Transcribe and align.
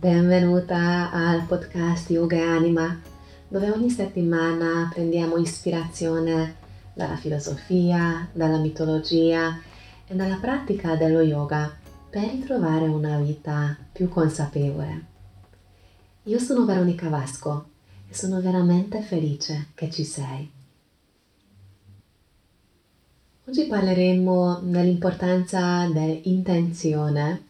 Benvenuta 0.00 1.10
al 1.10 1.44
podcast 1.44 2.08
Yoga 2.08 2.34
e 2.34 2.40
Anima, 2.40 2.98
dove 3.46 3.70
ogni 3.70 3.90
settimana 3.90 4.88
prendiamo 4.90 5.36
ispirazione 5.36 6.54
dalla 6.94 7.16
filosofia, 7.16 8.26
dalla 8.32 8.56
mitologia 8.56 9.60
e 10.06 10.14
dalla 10.14 10.38
pratica 10.40 10.96
dello 10.96 11.20
yoga 11.20 11.70
per 12.08 12.30
ritrovare 12.30 12.86
una 12.86 13.18
vita 13.18 13.76
più 13.92 14.08
consapevole. 14.08 15.04
Io 16.22 16.38
sono 16.38 16.64
Veronica 16.64 17.10
Vasco 17.10 17.66
e 18.08 18.14
sono 18.14 18.40
veramente 18.40 19.02
felice 19.02 19.66
che 19.74 19.90
ci 19.90 20.04
sei. 20.04 20.50
Oggi 23.44 23.66
parleremo 23.66 24.60
dell'importanza 24.62 25.86
dell'intenzione 25.92 27.49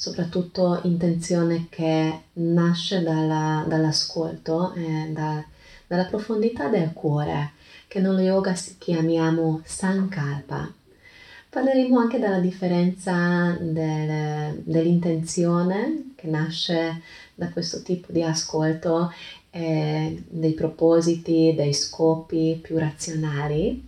soprattutto 0.00 0.80
intenzione 0.84 1.66
che 1.68 2.20
nasce 2.32 3.02
dalla, 3.02 3.66
dall'ascolto, 3.68 4.72
eh, 4.72 5.10
da, 5.10 5.44
dalla 5.86 6.06
profondità 6.06 6.68
del 6.68 6.94
cuore, 6.94 7.50
che 7.86 8.00
nello 8.00 8.20
yoga 8.20 8.54
chiamiamo 8.78 9.60
sankalpa. 9.62 10.72
Parleremo 11.50 11.98
anche 11.98 12.18
della 12.18 12.38
differenza 12.38 13.54
del, 13.60 14.62
dell'intenzione 14.64 16.12
che 16.16 16.28
nasce 16.28 17.02
da 17.34 17.50
questo 17.50 17.82
tipo 17.82 18.10
di 18.10 18.22
ascolto, 18.22 19.12
eh, 19.50 20.22
dei 20.26 20.52
propositi, 20.52 21.52
dei 21.54 21.74
scopi 21.74 22.58
più 22.62 22.78
razionali. 22.78 23.84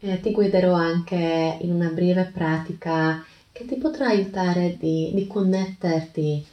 Eh, 0.00 0.20
ti 0.20 0.32
guiderò 0.32 0.72
anche 0.72 1.58
in 1.60 1.70
una 1.70 1.90
breve 1.90 2.32
pratica 2.34 3.24
che 3.56 3.64
ti 3.64 3.76
potrà 3.76 4.08
aiutare 4.08 4.76
di, 4.78 5.12
di 5.14 5.26
connetterti 5.26 6.44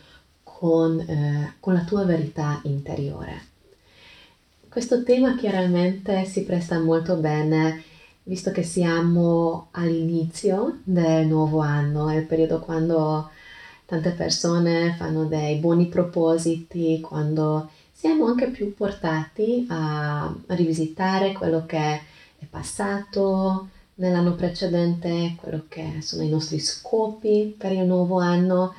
con, 0.42 0.98
eh, 1.02 1.56
con 1.59 1.73
la 1.73 1.84
tua 1.84 2.06
verità 2.06 2.62
interiore. 2.64 3.52
Questo 4.70 5.04
tema 5.04 5.36
chiaramente 5.36 6.24
si 6.24 6.46
presta 6.46 6.80
molto 6.80 7.18
bene 7.18 7.84
visto 8.24 8.52
che 8.52 8.64
siamo 8.64 9.68
all'inizio 9.72 10.80
del 10.86 11.28
nuovo 11.28 11.59
anno, 11.59 12.08
è 12.08 12.16
il 12.16 12.26
periodo 12.26 12.59
quando 12.59 13.30
tante 13.86 14.12
persone 14.12 14.96
fanno 14.98 15.26
dei 15.26 15.58
buoni 15.58 15.88
propositi, 15.88 17.02
quando 17.02 17.70
siamo 17.92 18.28
anche 18.28 18.48
più 18.48 18.74
portati 18.74 19.66
a, 19.70 20.34
rivisitare 20.48 21.34
quello 21.34 21.66
che 21.66 21.78
è 21.78 22.46
passato, 22.50 23.68
nell'anno 23.96 24.36
precedente, 24.36 25.36
quello 25.38 25.66
che 25.68 26.00
sono 26.02 26.24
i 26.24 26.30
nostri 26.30 26.60
scopi 26.60 27.54
per 27.58 27.72
il 27.72 27.86
nuovo 27.86 28.20
anno, 28.20 28.74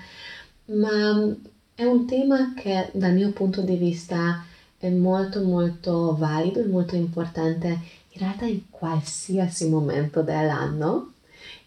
ma 0.67 1.34
è 1.75 1.84
un 1.84 2.07
tema 2.07 2.55
che 2.55 2.91
dal 2.93 3.12
mio 3.12 3.31
punto 3.33 3.61
di 3.61 3.77
vista 3.77 4.45
è 4.79 4.89
molto 4.91 5.42
molto 5.42 6.15
valido 6.17 6.61
e 6.61 6.67
molto 6.67 6.95
importante 6.95 7.67
in 8.11 8.20
realtà 8.20 8.45
in 8.47 8.70
qualsiasi 8.70 9.69
momento 9.69 10.23
dell'anno. 10.23 11.12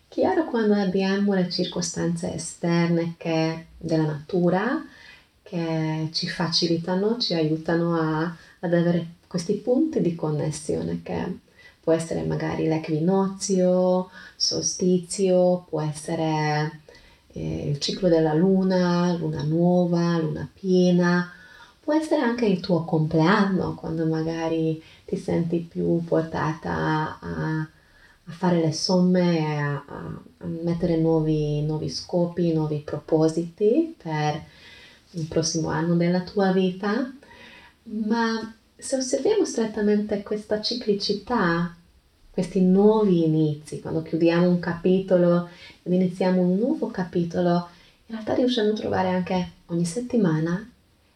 Chiaro 0.08 0.46
quando 0.46 0.74
abbiamo 0.76 1.34
le 1.34 1.50
circostanze 1.50 2.34
esterne 2.34 3.16
che, 3.18 3.68
della 3.78 4.06
natura 4.06 4.84
che 5.44 6.10
ci 6.12 6.28
facilitano, 6.28 7.18
ci 7.18 7.34
aiutano 7.34 7.96
a, 7.96 8.36
ad 8.60 8.74
avere 8.74 9.16
questi 9.28 9.56
punti 9.56 10.02
di 10.02 10.16
connessione 10.16 11.02
che 11.04 11.46
può 11.88 11.96
essere 11.96 12.24
magari 12.24 12.68
l'equinozio, 12.68 14.10
solstizio, 14.36 15.68
può 15.70 15.80
essere 15.82 16.82
eh, 17.32 17.70
il 17.70 17.80
ciclo 17.80 18.10
della 18.10 18.34
luna, 18.34 19.16
luna 19.18 19.42
nuova, 19.44 20.18
luna 20.18 20.50
piena, 20.54 21.32
può 21.80 21.94
essere 21.94 22.24
anche 22.24 22.46
il 22.46 22.60
tuo 22.60 22.84
compleanno, 22.84 23.74
quando 23.76 24.06
magari 24.06 24.84
ti 25.06 25.16
senti 25.16 25.60
più 25.60 26.04
portata 26.04 27.20
a, 27.22 27.60
a 27.62 28.32
fare 28.32 28.60
le 28.60 28.74
somme 28.74 29.58
a, 29.58 29.86
a 29.88 30.46
mettere 30.46 30.98
nuovi, 30.98 31.62
nuovi 31.62 31.88
scopi, 31.88 32.52
nuovi 32.52 32.82
propositi 32.84 33.96
per 33.98 34.44
il 35.12 35.26
prossimo 35.28 35.70
anno 35.70 35.96
della 35.96 36.20
tua 36.20 36.52
vita, 36.52 37.14
ma 37.84 38.54
se 38.76 38.98
osserviamo 38.98 39.46
strettamente 39.46 40.22
questa 40.22 40.62
ciclicità, 40.62 41.77
questi 42.38 42.62
nuovi 42.62 43.24
inizi, 43.24 43.80
quando 43.80 44.04
chiudiamo 44.04 44.48
un 44.48 44.60
capitolo 44.60 45.50
ed 45.82 45.92
iniziamo 45.92 46.40
un 46.40 46.58
nuovo 46.60 46.92
capitolo, 46.92 47.68
in 48.06 48.14
realtà 48.14 48.36
riusciamo 48.36 48.70
a 48.70 48.74
trovare 48.74 49.10
anche 49.10 49.54
ogni 49.66 49.86
settimana 49.86 50.70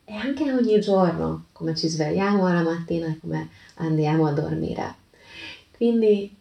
e 0.03 0.15
anche 0.15 0.51
ogni 0.51 0.79
giorno, 0.81 1.45
come 1.51 1.75
ci 1.75 1.87
svegliamo 1.87 2.47
alla 2.47 2.63
mattina 2.63 3.05
e 3.05 3.19
come 3.19 3.49
andiamo 3.75 4.25
a 4.25 4.31
dormire. 4.31 4.95
Quindi, 5.77 6.35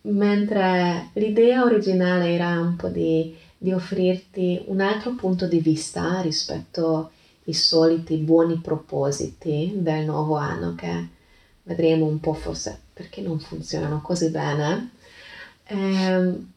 mentre 0.00 1.10
l'idea 1.12 1.62
originale 1.62 2.32
era 2.32 2.58
un 2.58 2.74
po' 2.74 2.88
di, 2.88 3.36
di 3.56 3.70
offrirti 3.72 4.64
un 4.66 4.80
altro 4.80 5.14
punto 5.14 5.46
di 5.46 5.60
vista 5.60 6.20
rispetto 6.22 7.12
i 7.44 7.54
soliti 7.54 8.16
buoni 8.16 8.56
propositi 8.56 9.74
del 9.76 10.06
nuovo 10.06 10.34
anno 10.34 10.74
che 10.74 11.06
vedremo 11.62 12.06
un 12.06 12.18
po' 12.18 12.34
forse 12.34 12.88
perché 13.00 13.22
non 13.22 13.40
funzionano 13.40 14.02
così 14.02 14.28
bene 14.28 14.90
e, 15.64 15.74
ehm, 15.74 16.52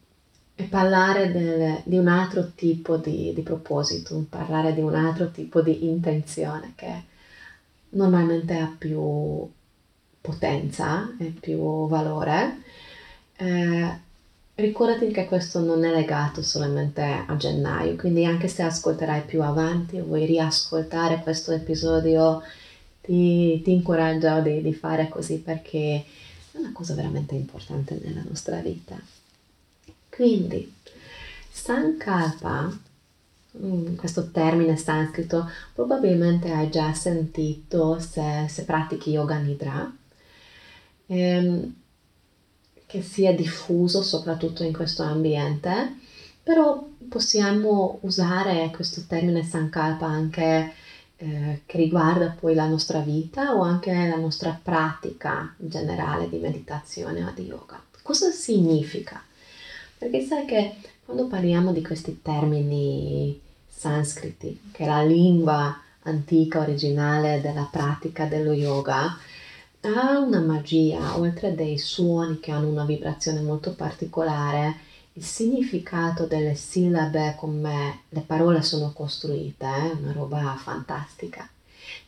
e 0.55 0.63
parlare 0.65 1.31
del, 1.31 1.81
di 1.85 1.97
un 1.97 2.09
altro 2.09 2.51
tipo 2.53 2.97
di, 2.97 3.31
di 3.33 3.41
proposito, 3.41 4.25
parlare 4.29 4.73
di 4.73 4.81
un 4.81 4.93
altro 4.93 5.31
tipo 5.31 5.61
di 5.61 5.85
intenzione 5.85 6.73
che 6.75 7.03
normalmente 7.91 8.57
ha 8.59 8.75
più 8.77 9.49
potenza 10.19 11.15
e 11.17 11.33
più 11.39 11.87
valore. 11.87 12.61
Eh, 13.37 14.01
Ricordati 14.55 15.09
che 15.11 15.25
questo 15.25 15.61
non 15.61 15.83
è 15.83 15.91
legato 15.91 16.43
solamente 16.43 17.01
a 17.01 17.35
gennaio, 17.35 17.95
quindi 17.95 18.23
anche 18.23 18.47
se 18.47 18.61
ascolterai 18.61 19.21
più 19.21 19.41
avanti 19.41 19.97
o 19.97 20.03
vuoi 20.05 20.27
riascoltare 20.27 21.21
questo 21.23 21.51
episodio, 21.51 22.43
ti, 23.01 23.61
ti 23.63 23.71
incoraggio 23.71 24.41
di, 24.41 24.61
di, 24.61 24.73
fare 24.73 25.09
così 25.09 25.39
perché 25.39 26.05
è 26.53 26.57
una 26.59 26.71
cosa 26.71 26.93
veramente 26.93 27.35
importante 27.35 27.99
nella 28.01 28.21
nostra 28.25 28.59
vita. 28.59 28.95
Quindi, 30.09 30.71
Sankalpa, 31.49 32.79
mm, 33.57 33.95
questo 33.95 34.29
termine 34.29 34.77
sanscrito, 34.77 35.49
probabilmente 35.73 36.51
hai 36.51 36.69
già 36.69 36.93
sentito 36.93 37.99
se, 37.99 38.45
se 38.47 38.63
pratichi 38.65 39.09
Yoga 39.11 39.37
Nidra. 39.37 39.91
Ehm, 41.07 41.75
che 42.85 43.01
sia 43.01 43.33
diffuso 43.33 44.03
soprattutto 44.03 44.63
in 44.63 44.71
questo 44.71 45.01
ambiente, 45.01 45.97
però 46.43 46.87
possiamo 47.09 47.97
usare 48.01 48.69
questo 48.71 49.03
termine 49.07 49.43
Sankalpa 49.43 50.05
anche 50.05 50.73
eh, 51.17 51.61
che 51.65 51.77
riguarda 51.77 52.35
poi 52.39 52.53
la 52.53 52.67
nostra 52.67 52.99
vita 52.99 53.55
o 53.55 53.61
anche 53.61 53.91
la 53.91 54.17
nostra 54.17 54.59
pratica 54.61 55.53
generale 55.57 56.29
di 56.29 56.37
meditazione 56.37 57.23
o 57.23 57.31
di 57.33 57.43
yoga. 57.43 57.81
Cosa 58.01 58.31
significa? 58.31 59.23
Perché 59.97 60.21
sai 60.21 60.45
che 60.45 60.75
quando 61.05 61.27
parliamo 61.27 61.71
di 61.71 61.81
questi 61.81 62.21
termini 62.21 63.39
sanscriti, 63.67 64.71
che 64.71 64.83
è 64.83 64.87
la 64.87 65.03
lingua 65.03 65.79
antica 66.03 66.59
originale 66.59 67.41
della 67.41 67.67
pratica 67.71 68.25
dello 68.25 68.53
yoga, 68.53 69.17
ha 69.81 70.19
una 70.19 70.39
magia, 70.39 71.17
oltre 71.17 71.55
dei 71.55 71.77
suoni 71.77 72.39
che 72.39 72.51
hanno 72.51 72.69
una 72.69 72.85
vibrazione 72.85 73.41
molto 73.41 73.73
particolare, 73.73 74.75
il 75.13 75.23
significato 75.23 76.25
delle 76.25 76.55
sillabe, 76.55 77.35
come 77.37 78.01
le 78.09 78.21
parole 78.21 78.61
sono 78.61 78.91
costruite, 78.93 79.65
è 79.65 79.85
eh? 79.85 79.91
una 79.91 80.11
roba 80.11 80.55
fantastica. 80.55 81.47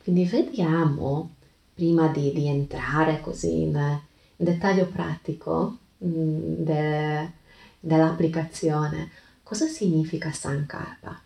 Quindi 0.01 0.25
vediamo, 0.25 1.35
prima 1.73 2.07
di, 2.07 2.31
di 2.33 2.47
entrare 2.47 3.21
così 3.21 3.61
in, 3.61 3.75
in 3.75 4.45
dettaglio 4.45 4.87
pratico 4.87 5.77
mm, 6.03 6.63
de, 6.63 7.31
dell'applicazione, 7.79 9.11
cosa 9.43 9.67
significa 9.67 10.31
Sankalpa. 10.31 11.21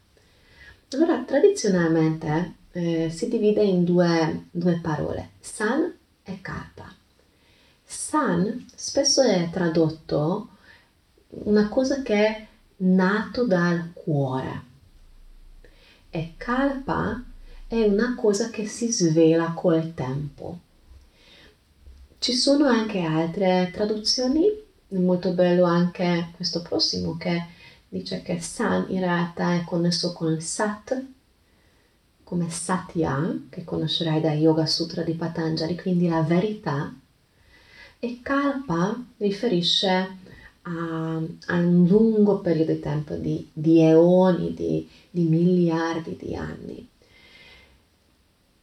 Allora, 0.92 1.24
tradizionalmente 1.24 2.56
eh, 2.72 3.10
si 3.10 3.30
divide 3.30 3.64
in 3.64 3.86
due, 3.86 4.48
due 4.52 4.80
parole, 4.82 5.30
San 5.40 5.94
e 6.24 6.42
kalpa. 6.42 6.94
San 7.86 8.66
spesso 8.76 9.22
è 9.22 9.50
tradotto 9.52 10.50
una 11.30 11.70
cosa 11.70 12.02
che 12.02 12.26
è 12.26 12.48
nato 12.78 13.46
dal 13.46 13.92
cuore 13.94 14.64
e 16.10 16.34
kalpa 16.38 17.24
è 17.68 17.84
una 17.84 18.16
cosa 18.16 18.50
che 18.50 18.66
si 18.66 18.92
svela 18.92 19.52
col 19.52 19.94
tempo. 19.94 20.60
Ci 22.18 22.34
sono 22.34 22.66
anche 22.66 23.02
altre 23.02 23.70
traduzioni, 23.72 24.48
molto 24.90 25.32
bello 25.34 25.66
anche 25.66 26.30
questo 26.36 26.62
prossimo 26.62 27.16
che 27.18 27.46
dice 27.88 28.22
che 28.24 28.40
San 28.40 28.86
in 28.90 29.00
realtà 29.00 29.54
è 29.54 29.64
connesso 29.64 30.14
con 30.14 30.42
Sat, 30.42 31.06
come 32.24 32.50
Satya, 32.50 33.40
che 33.50 33.64
conoscerai 33.64 34.20
da 34.20 34.34
Yoga 34.34 34.66
Sutra 34.66 35.04
di 35.04 35.14
Patanjali, 35.14 35.76
quindi 35.76 36.08
la 36.08 36.22
verità, 36.22 36.94
e 38.00 38.20
Kalpa 38.22 39.00
riferisce 39.18 40.18
a, 40.70 41.22
a 41.48 41.56
un 41.58 41.88
lungo 41.88 42.40
periodo 42.40 42.74
di 42.74 42.80
tempo, 42.80 43.16
di, 43.16 43.50
di 43.52 43.82
eoni, 43.82 44.54
di, 44.54 44.88
di 45.10 45.24
miliardi 45.24 46.16
di 46.16 46.36
anni. 46.36 46.88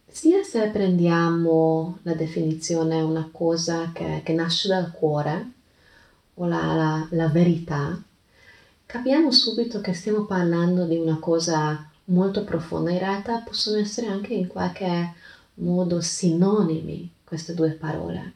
Sia 0.07 0.43
se 0.43 0.69
prendiamo 0.69 1.99
la 2.03 2.15
definizione 2.15 3.03
una 3.03 3.29
cosa 3.31 3.91
che, 3.93 4.23
che 4.25 4.33
nasce 4.33 4.69
dal 4.69 4.91
cuore 4.93 5.51
o 6.35 6.47
la, 6.47 6.75
la, 6.75 7.07
la 7.11 7.29
verità, 7.29 8.01
capiamo 8.87 9.31
subito 9.31 9.81
che 9.81 9.93
stiamo 9.93 10.25
parlando 10.25 10.87
di 10.87 10.97
una 10.97 11.19
cosa 11.19 11.91
molto 12.05 12.45
profonda. 12.45 12.91
In 12.91 12.99
realtà 12.99 13.39
possono 13.41 13.79
essere 13.79 14.07
anche 14.07 14.33
in 14.33 14.47
qualche 14.47 15.13
modo 15.55 16.01
sinonimi 16.01 17.11
queste 17.25 17.53
due 17.53 17.73
parole. 17.73 18.33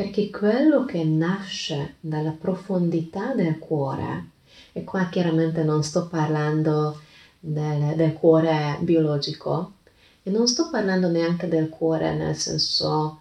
Perché 0.00 0.30
quello 0.30 0.86
che 0.86 1.04
nasce 1.04 1.96
dalla 2.00 2.30
profondità 2.30 3.34
del 3.34 3.58
cuore, 3.58 4.30
e 4.72 4.82
qua 4.82 5.10
chiaramente 5.10 5.62
non 5.62 5.82
sto 5.84 6.08
parlando 6.08 6.98
del, 7.38 7.96
del 7.96 8.14
cuore 8.14 8.78
biologico, 8.80 9.74
e 10.22 10.30
non 10.30 10.48
sto 10.48 10.70
parlando 10.70 11.10
neanche 11.10 11.48
del 11.48 11.68
cuore 11.68 12.14
nel 12.14 12.34
senso 12.34 13.20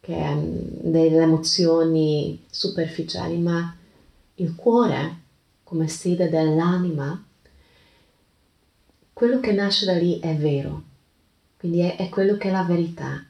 che 0.00 0.16
mm, 0.16 0.90
delle 0.90 1.22
emozioni 1.22 2.44
superficiali, 2.50 3.38
ma 3.38 3.76
il 4.34 4.56
cuore 4.56 5.18
come 5.62 5.86
sede 5.86 6.28
dell'anima, 6.28 7.24
quello 9.12 9.38
che 9.38 9.52
nasce 9.52 9.86
da 9.86 9.92
lì 9.92 10.18
è 10.18 10.34
vero, 10.34 10.82
quindi 11.56 11.82
è, 11.82 11.94
è 11.94 12.08
quello 12.08 12.36
che 12.36 12.48
è 12.48 12.50
la 12.50 12.64
verità 12.64 13.24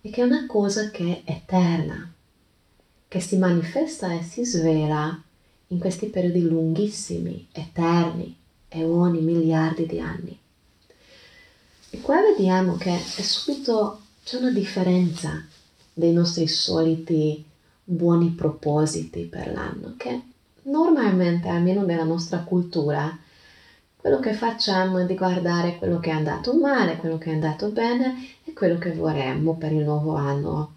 e 0.00 0.10
che 0.10 0.22
è 0.22 0.24
una 0.24 0.46
cosa 0.46 0.90
che 0.90 1.22
è 1.24 1.32
eterna, 1.32 2.12
che 3.08 3.20
si 3.20 3.36
manifesta 3.36 4.12
e 4.12 4.22
si 4.22 4.44
svela 4.44 5.20
in 5.68 5.78
questi 5.78 6.06
periodi 6.06 6.42
lunghissimi, 6.42 7.48
eterni, 7.52 8.36
eoni, 8.68 9.20
miliardi 9.20 9.86
di 9.86 10.00
anni. 10.00 10.38
E 11.90 12.00
qua 12.00 12.20
vediamo 12.20 12.76
che 12.76 12.94
è 12.94 13.22
subito 13.22 14.00
c'è 14.24 14.36
una 14.36 14.50
differenza 14.50 15.44
dei 15.92 16.12
nostri 16.12 16.46
soliti 16.46 17.44
buoni 17.82 18.30
propositi 18.30 19.24
per 19.24 19.50
l'anno, 19.52 19.94
che 19.96 20.20
normalmente, 20.64 21.48
almeno 21.48 21.82
nella 21.82 22.04
nostra 22.04 22.40
cultura, 22.40 23.18
quello 24.00 24.20
che 24.20 24.32
facciamo 24.32 24.98
è 24.98 25.06
di 25.06 25.16
guardare 25.16 25.76
quello 25.76 25.98
che 25.98 26.10
è 26.10 26.12
andato 26.12 26.54
male, 26.54 26.96
quello 26.96 27.18
che 27.18 27.30
è 27.30 27.34
andato 27.34 27.70
bene 27.70 28.28
e 28.44 28.52
quello 28.52 28.78
che 28.78 28.92
vorremmo 28.92 29.56
per 29.56 29.72
il 29.72 29.82
nuovo 29.82 30.14
anno, 30.14 30.74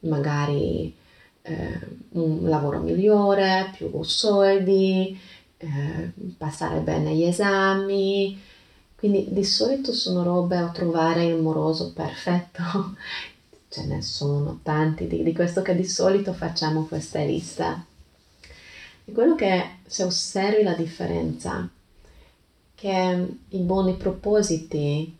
magari 0.00 0.94
eh, 1.42 1.78
un 2.12 2.48
lavoro 2.48 2.80
migliore, 2.80 3.70
più 3.76 4.02
soldi, 4.02 5.18
eh, 5.58 6.12
passare 6.38 6.80
bene 6.80 7.14
gli 7.14 7.24
esami. 7.24 8.40
Quindi 8.96 9.26
di 9.28 9.44
solito 9.44 9.92
sono 9.92 10.22
robe 10.22 10.56
a 10.56 10.70
trovare 10.70 11.26
il 11.26 11.36
moroso 11.36 11.92
perfetto. 11.92 12.96
Ce 13.68 13.84
ne 13.84 14.00
sono 14.00 14.60
tanti 14.62 15.06
di, 15.06 15.22
di 15.22 15.34
questo 15.34 15.60
che 15.60 15.74
di 15.74 15.84
solito 15.84 16.32
facciamo 16.32 16.86
questa 16.86 17.20
lista. 17.20 17.84
E 19.04 19.12
quello 19.12 19.34
che 19.34 19.78
se 19.84 20.04
osservi 20.04 20.62
la 20.62 20.74
differenza 20.74 21.68
che 22.82 23.28
i 23.50 23.58
buoni 23.58 23.94
propositi 23.94 25.16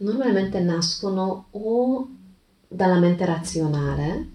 normalmente 0.00 0.60
nascono 0.60 1.46
o 1.52 2.06
dalla 2.68 2.98
mente 2.98 3.24
razionale 3.24 4.28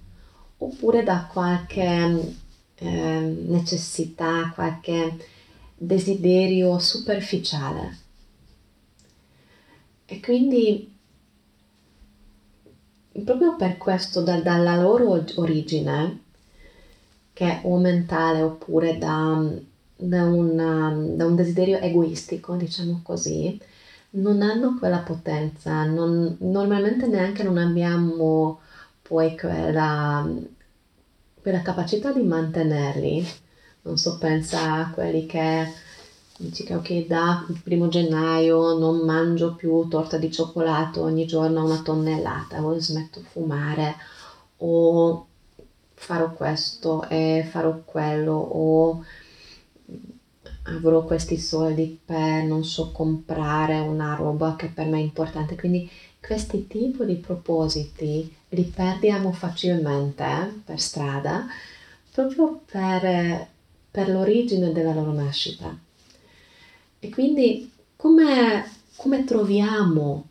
oppure 0.57 1.03
da 1.03 1.29
qualche 1.31 2.33
eh, 2.73 3.45
necessità, 3.45 4.51
qualche 4.55 5.27
desiderio 5.75 6.79
superficiale. 6.79 7.97
E 10.07 10.19
quindi 10.19 10.91
proprio 13.23 13.55
per 13.57 13.77
questo, 13.77 14.23
da, 14.23 14.41
dalla 14.41 14.81
loro 14.81 15.23
origine, 15.35 16.23
che 17.31 17.45
è 17.45 17.61
o 17.63 17.77
mentale 17.77 18.41
oppure 18.41 18.97
da 18.97 19.73
da, 19.95 20.23
una, 20.23 20.89
da 20.89 21.25
un 21.25 21.35
desiderio 21.35 21.79
egoistico, 21.79 22.55
diciamo 22.55 23.01
così, 23.03 23.59
non 24.11 24.41
hanno 24.41 24.77
quella 24.77 24.99
potenza, 24.99 25.85
non, 25.85 26.37
normalmente 26.39 27.07
neanche 27.07 27.43
non 27.43 27.57
abbiamo 27.57 28.59
poi 29.01 29.37
quella, 29.37 30.27
quella 31.41 31.61
capacità 31.61 32.11
di 32.11 32.23
mantenerli. 32.23 33.25
Non 33.83 33.97
so, 33.97 34.17
pensa 34.17 34.73
a 34.73 34.89
quelli 34.89 35.25
che 35.27 35.71
dici 36.37 36.63
che 36.63 36.75
ok, 36.75 37.05
da 37.07 37.45
primo 37.63 37.87
gennaio 37.87 38.77
non 38.77 39.05
mangio 39.05 39.55
più 39.55 39.87
torta 39.87 40.17
di 40.17 40.31
cioccolato 40.31 41.01
ogni 41.01 41.25
giorno 41.25 41.63
una 41.63 41.81
tonnellata, 41.81 42.63
o 42.63 42.77
smetto 42.79 43.19
di 43.19 43.25
fumare, 43.25 43.95
o 44.57 45.27
farò 45.93 46.31
questo 46.31 47.07
e 47.09 47.47
farò 47.49 47.81
quello, 47.85 48.33
o 48.33 49.03
avrò 50.65 51.03
questi 51.03 51.37
soldi 51.37 51.99
per, 52.03 52.43
non 52.43 52.63
so, 52.63 52.91
comprare 52.91 53.79
una 53.79 54.15
roba 54.15 54.55
che 54.55 54.67
per 54.67 54.87
me 54.87 54.97
è 54.97 55.01
importante. 55.01 55.55
Quindi 55.55 55.89
questi 56.19 56.67
tipi 56.67 57.05
di 57.05 57.15
propositi 57.15 58.33
li 58.49 58.63
perdiamo 58.63 59.31
facilmente 59.31 60.23
eh, 60.23 60.61
per 60.63 60.79
strada 60.79 61.45
proprio 62.11 62.61
per, 62.65 63.47
per, 63.91 64.09
l'origine 64.09 64.71
della 64.71 64.93
loro 64.93 65.11
nascita. 65.11 65.77
E 66.99 67.09
quindi 67.09 67.71
come, 67.95 68.71
come 68.95 69.23
troviamo 69.25 70.27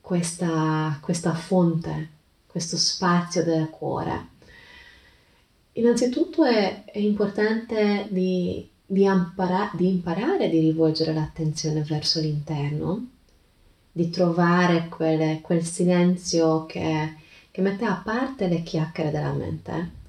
questa, 0.00 0.98
questa 1.00 1.34
fonte, 1.34 2.10
questo 2.46 2.76
spazio 2.76 3.42
del 3.42 3.70
cuore? 3.70 4.32
Innanzitutto 5.72 6.44
è, 6.44 6.84
è 6.84 6.98
importante 6.98 8.06
di, 8.10 8.68
di, 8.86 9.04
impara, 9.04 9.70
di 9.74 9.88
imparare 9.88 10.48
di 10.48 10.58
rivolgere 10.58 11.12
l'attenzione 11.12 11.82
verso 11.82 12.20
l'interno, 12.20 13.08
di 13.92 14.10
trovare 14.10 14.88
quelle, 14.88 15.40
quel 15.42 15.64
silenzio 15.64 16.66
che, 16.66 17.14
che 17.50 17.60
mette 17.60 17.84
a 17.84 18.00
parte 18.04 18.48
le 18.48 18.62
chiacchiere 18.62 19.10
della 19.10 19.32
mente. 19.32 20.02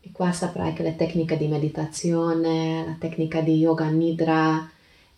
E 0.00 0.10
qua 0.12 0.32
saprai 0.32 0.72
che 0.72 0.82
le 0.82 0.96
tecniche 0.96 1.36
di 1.36 1.48
meditazione, 1.48 2.84
la 2.86 2.96
tecnica 2.98 3.40
di 3.40 3.56
yoga 3.56 3.88
nidra 3.88 4.70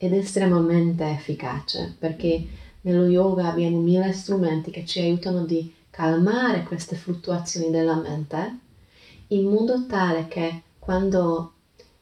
ed 0.03 0.15
estremamente 0.15 1.07
efficace 1.11 1.95
perché 1.99 2.47
nello 2.81 3.07
yoga 3.07 3.49
abbiamo 3.49 3.81
mille 3.81 4.15
strumenti 4.15 4.71
che 4.71 4.87
ci 4.87 4.99
aiutano 4.99 5.45
di 5.45 5.71
calmare 5.91 6.63
queste 6.63 6.97
fluttuazioni 6.97 7.71
della 7.71 7.97
mente 7.97 8.59
in 9.29 9.45
modo 9.51 9.85
tale 9.85 10.27
che 10.27 10.63
quando 10.79 11.53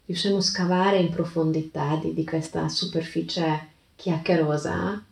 riusciamo 0.09 0.39
a 0.39 0.41
scavare 0.41 0.97
in 1.01 1.11
profondità 1.11 1.97
di, 1.97 2.15
di 2.15 2.25
questa 2.25 2.67
superficie 2.71 3.69
chiacchierosa, 3.95 5.05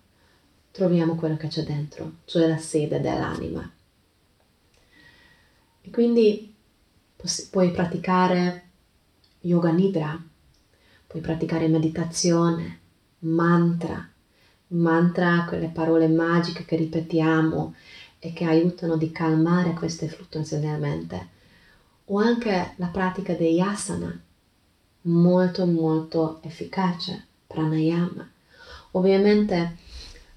troviamo 0.70 1.16
quello 1.16 1.36
che 1.36 1.48
c'è 1.48 1.64
dentro, 1.64 2.12
cioè 2.24 2.48
la 2.48 2.56
sede 2.56 2.98
dell'anima. 3.02 3.70
E 5.82 5.90
quindi 5.90 6.54
puoi 7.50 7.72
praticare 7.72 8.68
yoga 9.40 9.70
nidra, 9.70 10.18
puoi 11.06 11.20
praticare 11.20 11.68
meditazione, 11.68 12.78
mantra, 13.18 14.08
mantra, 14.68 15.44
quelle 15.46 15.68
parole 15.68 16.08
magiche 16.08 16.64
che 16.64 16.76
ripetiamo 16.76 17.74
e 18.18 18.32
che 18.32 18.46
aiutano 18.46 18.94
a 18.94 19.10
calmare 19.12 19.74
queste 19.74 20.08
fluttuazioni 20.08 20.64
della 20.64 20.78
mente 20.78 21.28
o 22.06 22.16
anche 22.18 22.72
la 22.76 22.86
pratica 22.86 23.34
degli 23.34 23.60
asana, 23.60 24.18
molto 25.06 25.66
molto 25.66 26.38
efficace, 26.42 27.26
pranayama. 27.46 28.28
Ovviamente 28.92 29.76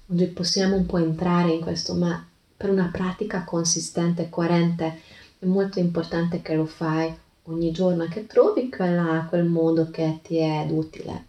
oggi 0.06 0.26
possiamo 0.26 0.76
un 0.76 0.86
po' 0.86 0.98
entrare 0.98 1.52
in 1.52 1.60
questo, 1.60 1.94
ma 1.94 2.24
per 2.56 2.70
una 2.70 2.90
pratica 2.92 3.44
consistente 3.44 4.22
e 4.22 4.28
coerente 4.28 5.00
è 5.38 5.46
molto 5.46 5.78
importante 5.78 6.42
che 6.42 6.54
lo 6.54 6.66
fai 6.66 7.14
ogni 7.44 7.70
giorno 7.72 8.06
che 8.06 8.26
trovi 8.26 8.68
quella, 8.68 9.26
quel 9.28 9.44
modo 9.44 9.90
che 9.90 10.20
ti 10.22 10.36
è 10.36 10.66
utile. 10.68 11.26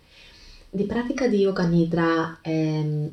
Di 0.69 0.83
pratica 0.83 1.27
di 1.27 1.38
yoga 1.38 1.65
nidra 1.65 2.39
e, 2.41 3.12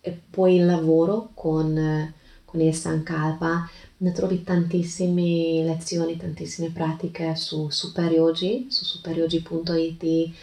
e 0.00 0.20
poi 0.30 0.56
il 0.56 0.66
lavoro 0.66 1.30
con, 1.34 2.12
con 2.44 2.60
il 2.60 2.74
Sankalpa 2.74 3.68
ne 3.98 4.12
trovi 4.12 4.42
tantissime 4.42 5.64
lezioni, 5.64 6.16
tantissime 6.16 6.70
pratiche 6.70 7.34
su 7.34 7.70
Superyogi, 7.70 8.66
su 8.68 8.84
superyogi.it, 8.84 10.34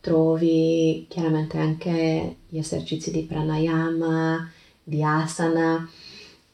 trovi 0.00 1.06
chiaramente 1.08 1.58
anche 1.58 2.36
gli 2.48 2.58
esercizi 2.58 3.10
di 3.10 3.22
pranayama, 3.22 4.50
di 4.82 5.02
asana. 5.02 5.88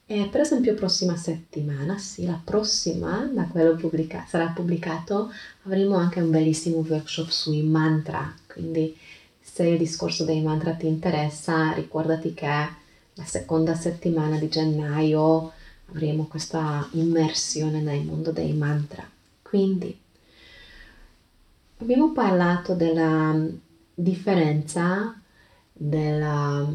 E 0.09 0.28
per 0.31 0.43
esempio 0.43 0.75
prossima 0.75 1.16
settimana, 1.16 1.99
sì, 1.99 2.26
la 2.26 2.40
prossima, 2.43 3.28
da 3.33 3.45
quello 3.47 3.75
pubblica- 3.75 4.25
sarà 4.28 4.49
pubblicato, 4.49 5.33
avremo 5.64 5.97
anche 5.97 6.21
un 6.21 6.31
bellissimo 6.31 6.85
workshop 6.87 7.28
sui 7.28 7.62
mantra. 7.62 8.33
Quindi 8.47 8.97
se 9.40 9.64
il 9.66 9.78
discorso 9.78 10.25
dei 10.25 10.43
mantra 10.43 10.75
ti 10.75 10.87
interessa, 10.87 11.73
ricordati 11.73 12.35
che 12.35 12.47
la 12.47 13.25
seconda 13.25 13.75
settimana 13.75 14.38
di 14.38 14.49
gennaio 14.49 15.52
avremo 15.87 16.26
questa 16.26 16.88
immersione 16.93 17.81
nel 17.81 18.05
mondo 18.05 18.33
dei 18.33 18.52
mantra. 18.52 19.09
Quindi 19.43 19.99
abbiamo 21.78 22.12
parlato 22.12 22.75
della 22.75 23.47
differenza 23.95 25.21
della, 25.73 26.69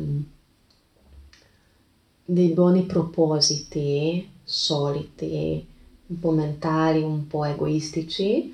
dei 2.25 2.49
buoni 2.49 2.85
propositi 2.85 4.29
soliti, 4.43 5.67
un 6.07 6.19
po' 6.19 6.31
mentali, 6.31 7.01
un 7.01 7.27
po' 7.27 7.45
egoistici, 7.45 8.53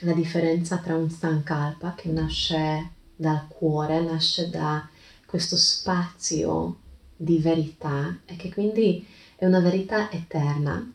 la 0.00 0.12
differenza 0.12 0.78
tra 0.78 0.96
un 0.96 1.10
sankalpa 1.10 1.94
che 1.94 2.10
nasce 2.10 2.90
dal 3.16 3.46
cuore, 3.48 4.00
nasce 4.00 4.50
da 4.50 4.86
questo 5.26 5.56
spazio 5.56 6.76
di 7.16 7.38
verità 7.38 8.18
e 8.24 8.36
che 8.36 8.52
quindi 8.52 9.06
è 9.36 9.46
una 9.46 9.60
verità 9.60 10.10
eterna. 10.10 10.92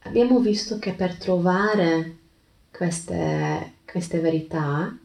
Abbiamo 0.00 0.38
visto 0.40 0.78
che 0.78 0.92
per 0.92 1.16
trovare 1.16 2.16
queste, 2.70 3.74
queste 3.90 4.20
verità 4.20 4.96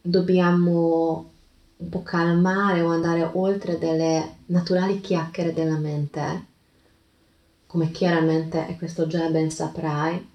dobbiamo 0.00 1.30
un 1.76 1.88
po' 1.88 2.02
calmare 2.02 2.82
o 2.82 2.90
andare 2.90 3.28
oltre 3.32 3.78
delle 3.78 4.36
naturali 4.46 5.00
chiacchiere 5.00 5.52
della 5.52 5.78
mente, 5.78 6.44
come 7.66 7.90
chiaramente, 7.90 8.66
e 8.68 8.76
questo 8.76 9.06
già 9.06 9.28
ben 9.28 9.50
saprai, 9.50 10.28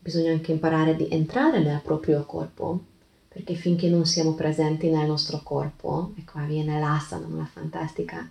bisogna 0.00 0.32
anche 0.32 0.52
imparare 0.52 0.96
di 0.96 1.08
entrare 1.10 1.62
nel 1.62 1.80
proprio 1.82 2.24
corpo, 2.24 2.80
perché 3.28 3.54
finché 3.54 3.88
non 3.88 4.06
siamo 4.06 4.34
presenti 4.34 4.90
nel 4.90 5.06
nostro 5.06 5.40
corpo, 5.44 6.12
e 6.16 6.24
qua 6.24 6.42
viene 6.42 6.80
l'asana, 6.80 7.26
una 7.26 7.48
fantastica 7.50 8.28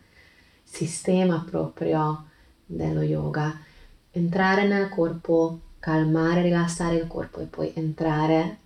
sistema 0.70 1.44
proprio 1.50 2.26
dello 2.66 3.02
yoga, 3.02 3.58
entrare 4.12 4.68
nel 4.68 4.90
corpo, 4.90 5.60
calmare, 5.80 6.42
rilassare 6.42 6.98
il 6.98 7.08
corpo 7.08 7.40
e 7.40 7.46
poi 7.46 7.72
entrare 7.74 8.58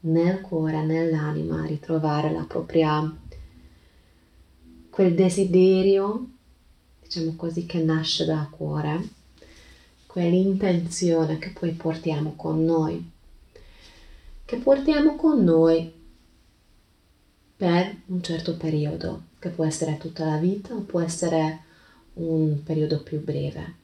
nel 0.00 0.40
cuore, 0.40 0.82
nell'anima, 0.84 1.64
ritrovare 1.64 2.32
la 2.32 2.44
propria 2.44 3.16
quel 4.90 5.14
desiderio, 5.14 6.26
diciamo 7.02 7.34
così, 7.36 7.66
che 7.66 7.78
nasce 7.78 8.24
dal 8.24 8.50
cuore, 8.50 9.08
quell'intenzione 10.06 11.38
che 11.38 11.50
poi 11.50 11.72
portiamo 11.72 12.34
con 12.34 12.64
noi, 12.64 13.10
che 14.44 14.56
portiamo 14.56 15.16
con 15.16 15.44
noi 15.44 16.00
per 17.56 17.96
un 18.06 18.22
certo 18.22 18.56
periodo 18.56 19.30
che 19.42 19.48
può 19.48 19.64
essere 19.64 19.96
tutta 19.98 20.24
la 20.24 20.36
vita 20.36 20.72
o 20.72 20.82
può 20.82 21.00
essere 21.00 21.64
un 22.12 22.62
periodo 22.62 23.02
più 23.02 23.20
breve. 23.20 23.74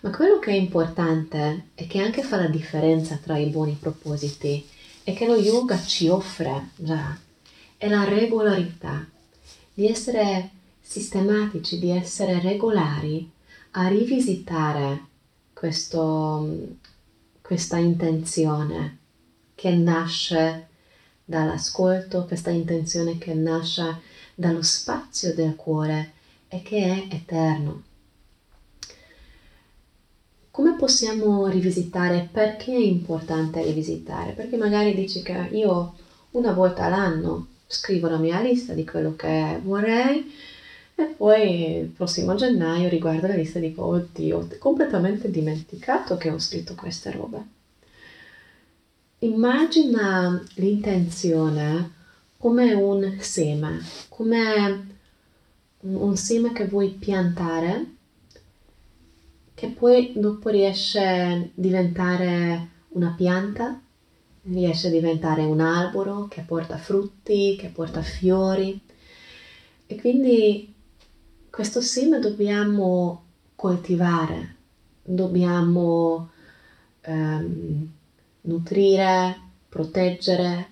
Ma 0.00 0.10
quello 0.10 0.38
che 0.38 0.50
è 0.50 0.54
importante 0.54 1.68
e 1.74 1.86
che 1.86 1.98
anche 1.98 2.22
fa 2.22 2.36
la 2.36 2.48
differenza 2.48 3.16
tra 3.16 3.38
i 3.38 3.48
buoni 3.48 3.74
propositi 3.80 4.68
e 5.02 5.14
che 5.14 5.26
lo 5.26 5.36
yoga 5.36 5.80
ci 5.80 6.08
offre 6.08 6.68
già 6.76 7.18
è 7.78 7.88
la 7.88 8.04
regolarità, 8.04 9.08
di 9.72 9.88
essere 9.88 10.50
sistematici, 10.82 11.78
di 11.78 11.88
essere 11.88 12.38
regolari 12.40 13.30
a 13.70 13.88
rivisitare 13.88 15.06
questo, 15.54 16.66
questa 17.40 17.78
intenzione 17.78 18.98
che 19.54 19.70
nasce 19.70 20.66
dall'ascolto, 21.24 22.26
questa 22.26 22.50
intenzione 22.50 23.16
che 23.16 23.32
nasce 23.32 24.10
dallo 24.34 24.62
spazio 24.62 25.34
del 25.34 25.56
cuore 25.56 26.12
e 26.48 26.62
che 26.62 26.84
è 26.84 27.14
eterno. 27.14 27.82
Come 30.50 30.76
possiamo 30.76 31.46
rivisitare? 31.46 32.28
Perché 32.30 32.72
è 32.72 32.78
importante 32.78 33.62
rivisitare? 33.62 34.32
Perché 34.32 34.56
magari 34.56 34.94
dici 34.94 35.22
che 35.22 35.48
io 35.52 35.94
una 36.32 36.52
volta 36.52 36.84
all'anno 36.84 37.46
scrivo 37.66 38.08
la 38.08 38.18
mia 38.18 38.40
lista 38.40 38.74
di 38.74 38.84
quello 38.84 39.16
che 39.16 39.58
vorrei 39.62 40.30
e 40.94 41.04
poi 41.04 41.78
il 41.78 41.86
prossimo 41.86 42.34
gennaio 42.34 42.90
riguardo 42.90 43.26
la 43.26 43.34
lista 43.34 43.58
e 43.58 43.62
dico 43.62 43.84
oddio, 43.86 44.38
ho 44.38 44.48
completamente 44.58 45.30
dimenticato 45.30 46.18
che 46.18 46.30
ho 46.30 46.38
scritto 46.38 46.74
queste 46.74 47.10
robe. 47.10 47.42
Immagina 49.20 50.44
l'intenzione 50.56 51.92
come 52.42 52.72
un 52.72 53.18
seme, 53.20 53.78
come 54.08 54.96
un 55.82 56.16
seme 56.16 56.52
che 56.52 56.66
vuoi 56.66 56.90
piantare, 56.90 57.86
che 59.54 59.68
poi 59.68 60.12
dopo 60.16 60.48
riesce 60.48 60.98
a 60.98 61.40
diventare 61.54 62.68
una 62.88 63.14
pianta, 63.16 63.80
riesce 64.42 64.88
a 64.88 64.90
diventare 64.90 65.44
un 65.44 65.60
albero 65.60 66.26
che 66.26 66.40
porta 66.40 66.78
frutti, 66.78 67.54
che 67.56 67.68
porta 67.68 68.02
fiori. 68.02 68.80
E 69.86 70.00
quindi 70.00 70.74
questo 71.48 71.80
seme 71.80 72.18
dobbiamo 72.18 73.22
coltivare, 73.54 74.56
dobbiamo 75.00 76.30
ehm, 77.02 77.88
nutrire, 78.40 79.40
proteggere, 79.68 80.71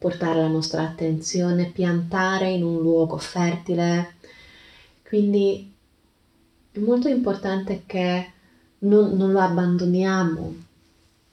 portare 0.00 0.40
la 0.40 0.48
nostra 0.48 0.80
attenzione, 0.80 1.66
piantare 1.66 2.48
in 2.48 2.64
un 2.64 2.80
luogo 2.80 3.18
fertile. 3.18 4.14
Quindi 5.06 5.70
è 6.72 6.78
molto 6.78 7.08
importante 7.08 7.82
che 7.84 8.32
non, 8.78 9.14
non 9.14 9.30
lo 9.30 9.40
abbandoniamo 9.40 10.54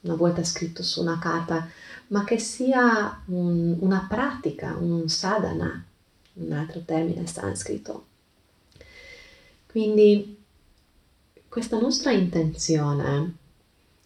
una 0.01 0.15
volta 0.15 0.43
scritto 0.43 0.83
su 0.83 0.99
una 0.99 1.17
carta, 1.17 1.65
ma 2.07 2.25
che 2.25 2.39
sia 2.39 3.21
un, 3.27 3.77
una 3.79 4.05
pratica, 4.09 4.75
un 4.77 5.07
sadhana, 5.07 5.85
un 6.33 6.51
altro 6.51 6.81
termine 6.81 7.25
sanscrito. 7.25 8.05
Quindi 9.65 10.43
questa 11.47 11.79
nostra 11.79 12.11
intenzione, 12.11 13.33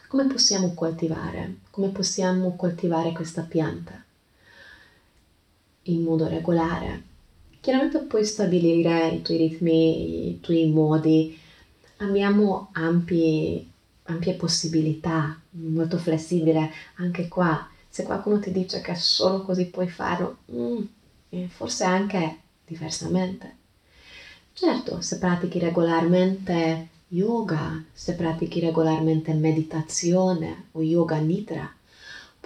come 0.07 0.27
possiamo 0.27 0.75
coltivare? 0.75 1.61
Come 1.71 1.87
possiamo 1.87 2.55
coltivare 2.55 3.11
questa 3.11 3.41
pianta? 3.41 4.03
In 5.83 6.03
modo 6.03 6.27
regolare. 6.27 7.03
Chiaramente 7.59 8.00
puoi 8.00 8.25
stabilire 8.25 9.09
i 9.09 9.21
tuoi 9.21 9.38
ritmi, 9.38 10.29
i 10.29 10.39
tuoi 10.39 10.67
modi. 10.67 11.38
Abbiamo 11.97 12.69
ampi, 12.73 13.69
ampie 14.03 14.33
possibilità, 14.33 15.39
molto 15.51 15.97
flessibile. 15.97 16.71
Anche 16.95 17.27
qua, 17.27 17.69
se 17.88 18.03
qualcuno 18.03 18.39
ti 18.39 18.51
dice 18.51 18.81
che 18.81 18.95
solo 18.95 19.41
così 19.41 19.65
puoi 19.65 19.88
farlo, 19.88 20.38
mm, 20.51 20.83
forse 21.50 21.83
anche 21.83 22.38
diversamente. 22.65 23.55
Certo, 24.53 25.01
se 25.01 25.17
pratichi 25.17 25.59
regolarmente 25.59 26.88
yoga, 27.09 27.83
se 27.93 28.13
pratichi 28.13 28.59
regolarmente 28.59 29.33
meditazione 29.33 30.65
o 30.71 30.81
yoga 30.81 31.17
nidra, 31.17 31.71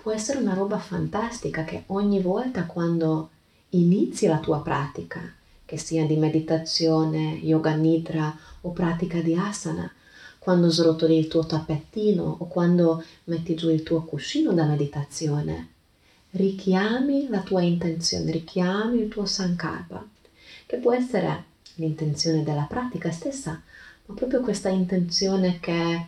può 0.06 0.14
essere 0.14 0.38
una 0.38 0.54
roba 0.54 0.78
fantastica 0.78 1.64
che 1.64 1.86
ogni 1.88 2.22
volta 2.22 2.68
quando 2.68 3.32
inizi 3.70 4.28
la 4.28 4.38
tua 4.38 4.62
pratica, 4.62 5.34
che 5.66 5.80
sia 5.80 6.06
di 6.06 6.16
meditazione, 6.16 7.40
yoga 7.42 7.74
nidra 7.74 8.38
o 8.62 8.70
pratica 8.70 9.20
di 9.22 9.34
asana, 9.34 9.92
quando 10.38 10.70
srotoli 10.70 11.18
il 11.18 11.28
tuo 11.28 11.48
tappettino 11.48 12.36
o 12.38 12.46
quando 12.46 13.04
metti 13.24 13.56
giù 13.56 13.72
il 13.72 13.82
tuo 13.82 14.04
cuscino 14.04 14.54
da 14.54 14.66
meditazione, 14.66 15.70
richiami 16.30 17.28
la 17.28 17.42
tua 17.42 17.64
intenzione, 17.64 18.30
richiami 18.30 19.00
il 19.00 19.08
tuo 19.08 19.26
sankalpa, 19.26 20.08
che 20.68 20.78
può 20.78 20.94
essere 20.94 21.46
l'intenzione 21.78 22.44
della 22.44 22.68
pratica 22.70 23.10
stessa, 23.10 23.60
ma 24.06 24.14
proprio 24.14 24.42
questa 24.42 24.70
intenzione 24.70 25.60
che 25.60 26.08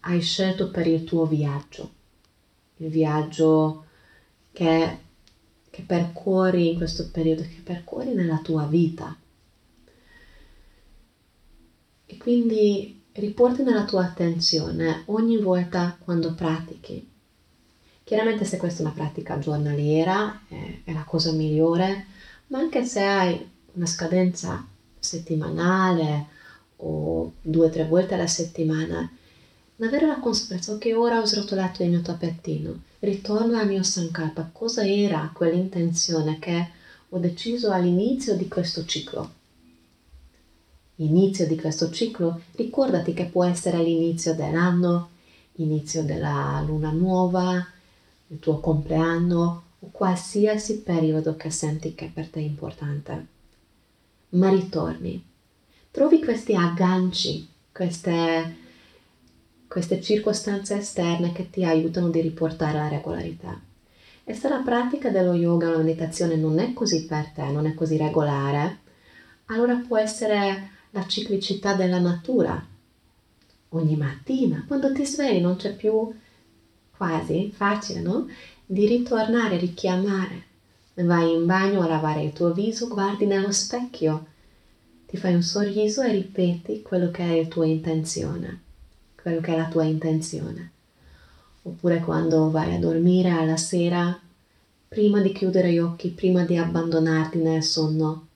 hai 0.00 0.20
scelto 0.20 0.68
per 0.68 0.88
il 0.88 1.04
tuo 1.04 1.26
viaggio 1.26 1.95
il 2.76 2.88
viaggio 2.88 3.84
che, 4.52 4.98
che 5.70 5.82
percorri 5.82 6.70
in 6.70 6.76
questo 6.76 7.08
periodo, 7.10 7.42
che 7.42 7.60
percorri 7.62 8.14
nella 8.14 8.38
tua 8.38 8.64
vita. 8.64 9.16
E 12.06 12.16
quindi 12.18 13.02
riporti 13.12 13.62
nella 13.62 13.84
tua 13.84 14.04
attenzione 14.04 15.02
ogni 15.06 15.38
volta 15.38 15.96
quando 15.98 16.34
pratichi 16.34 17.14
Chiaramente 18.06 18.44
se 18.44 18.56
questa 18.56 18.84
è 18.84 18.86
una 18.86 18.94
pratica 18.94 19.36
giornaliera 19.40 20.42
è, 20.46 20.82
è 20.84 20.92
la 20.92 21.02
cosa 21.02 21.32
migliore, 21.32 22.06
ma 22.46 22.60
anche 22.60 22.84
se 22.84 23.02
hai 23.02 23.50
una 23.72 23.86
scadenza 23.86 24.64
settimanale 24.96 26.26
o 26.76 27.32
due 27.42 27.66
o 27.66 27.68
tre 27.68 27.84
volte 27.84 28.14
alla 28.14 28.28
settimana, 28.28 29.10
avere 29.84 30.06
la 30.06 30.18
consapevolezza 30.18 30.78
che 30.78 30.94
ora 30.94 31.20
ho 31.20 31.26
srotolato 31.26 31.82
il 31.82 31.90
mio 31.90 32.00
tappetino, 32.00 32.80
ritorno 33.00 33.58
al 33.58 33.66
mio 33.66 33.82
Sankalpa, 33.82 34.48
cosa 34.52 34.86
era 34.86 35.30
quell'intenzione 35.34 36.38
che 36.38 36.70
ho 37.10 37.18
deciso 37.18 37.70
all'inizio 37.70 38.36
di 38.36 38.48
questo 38.48 38.86
ciclo? 38.86 39.32
Inizio 40.96 41.46
di 41.46 41.56
questo 41.56 41.90
ciclo, 41.90 42.40
ricordati 42.52 43.12
che 43.12 43.26
può 43.26 43.44
essere 43.44 43.82
l'inizio 43.82 44.34
dell'anno, 44.34 45.10
inizio 45.56 46.02
della 46.02 46.62
luna 46.66 46.90
nuova, 46.90 47.66
il 48.28 48.38
tuo 48.38 48.60
compleanno 48.60 49.62
o 49.78 49.88
qualsiasi 49.90 50.78
periodo 50.78 51.36
che 51.36 51.50
senti 51.50 51.94
che 51.94 52.10
per 52.12 52.28
te 52.28 52.40
è 52.40 52.42
importante. 52.42 53.26
Ma 54.30 54.48
ritorni, 54.48 55.22
trovi 55.90 56.22
questi 56.22 56.54
agganci, 56.54 57.46
queste, 57.72 58.56
queste 59.68 60.00
circostanze 60.00 60.78
esterne 60.78 61.32
che 61.32 61.50
ti 61.50 61.64
aiutano 61.64 62.08
di 62.08 62.20
riportare 62.20 62.78
la 62.78 62.88
regolarità. 62.88 63.60
E 64.24 64.34
se 64.34 64.48
la 64.48 64.62
pratica 64.64 65.10
dello 65.10 65.34
yoga, 65.34 65.70
la 65.70 65.78
meditazione 65.78 66.36
non 66.36 66.58
è 66.58 66.72
così 66.72 67.04
per 67.06 67.28
te, 67.28 67.44
non 67.50 67.66
è 67.66 67.74
così 67.74 67.96
regolare, 67.96 68.78
allora 69.46 69.76
può 69.76 69.96
essere 69.96 70.70
la 70.90 71.06
ciclicità 71.06 71.74
della 71.74 72.00
natura. 72.00 72.64
Ogni 73.70 73.96
mattina, 73.96 74.64
quando 74.66 74.92
ti 74.92 75.04
svegli, 75.04 75.40
non 75.40 75.56
c'è 75.56 75.74
più 75.74 76.12
quasi 76.96 77.52
facile, 77.54 78.00
no? 78.00 78.26
Di 78.64 78.86
ritornare, 78.86 79.58
richiamare. 79.58 80.44
Vai 80.94 81.34
in 81.34 81.44
bagno 81.44 81.82
a 81.82 81.86
lavare 81.86 82.22
il 82.22 82.32
tuo 82.32 82.52
viso, 82.52 82.88
guardi 82.88 83.26
nello 83.26 83.52
specchio, 83.52 84.26
ti 85.06 85.16
fai 85.16 85.34
un 85.34 85.42
sorriso 85.42 86.02
e 86.02 86.10
ripeti 86.10 86.82
quello 86.82 87.10
che 87.10 87.22
è 87.22 87.42
la 87.42 87.48
tua 87.48 87.66
intenzione, 87.66 88.62
quello 89.26 89.40
che 89.40 89.54
è 89.54 89.56
la 89.56 89.66
tua 89.66 89.82
intenzione. 89.82 90.70
Oppure 91.62 91.98
quando 91.98 92.48
vai 92.48 92.76
a 92.76 92.78
dormire 92.78 93.30
alla 93.30 93.56
sera, 93.56 94.16
prima 94.86 95.20
di 95.20 95.32
chiudere 95.32 95.72
gli 95.72 95.80
occhi, 95.80 96.10
prima 96.10 96.44
di 96.44 96.56
abbandonarti 96.56 97.38
nel 97.38 97.64
sonno, 97.64 98.28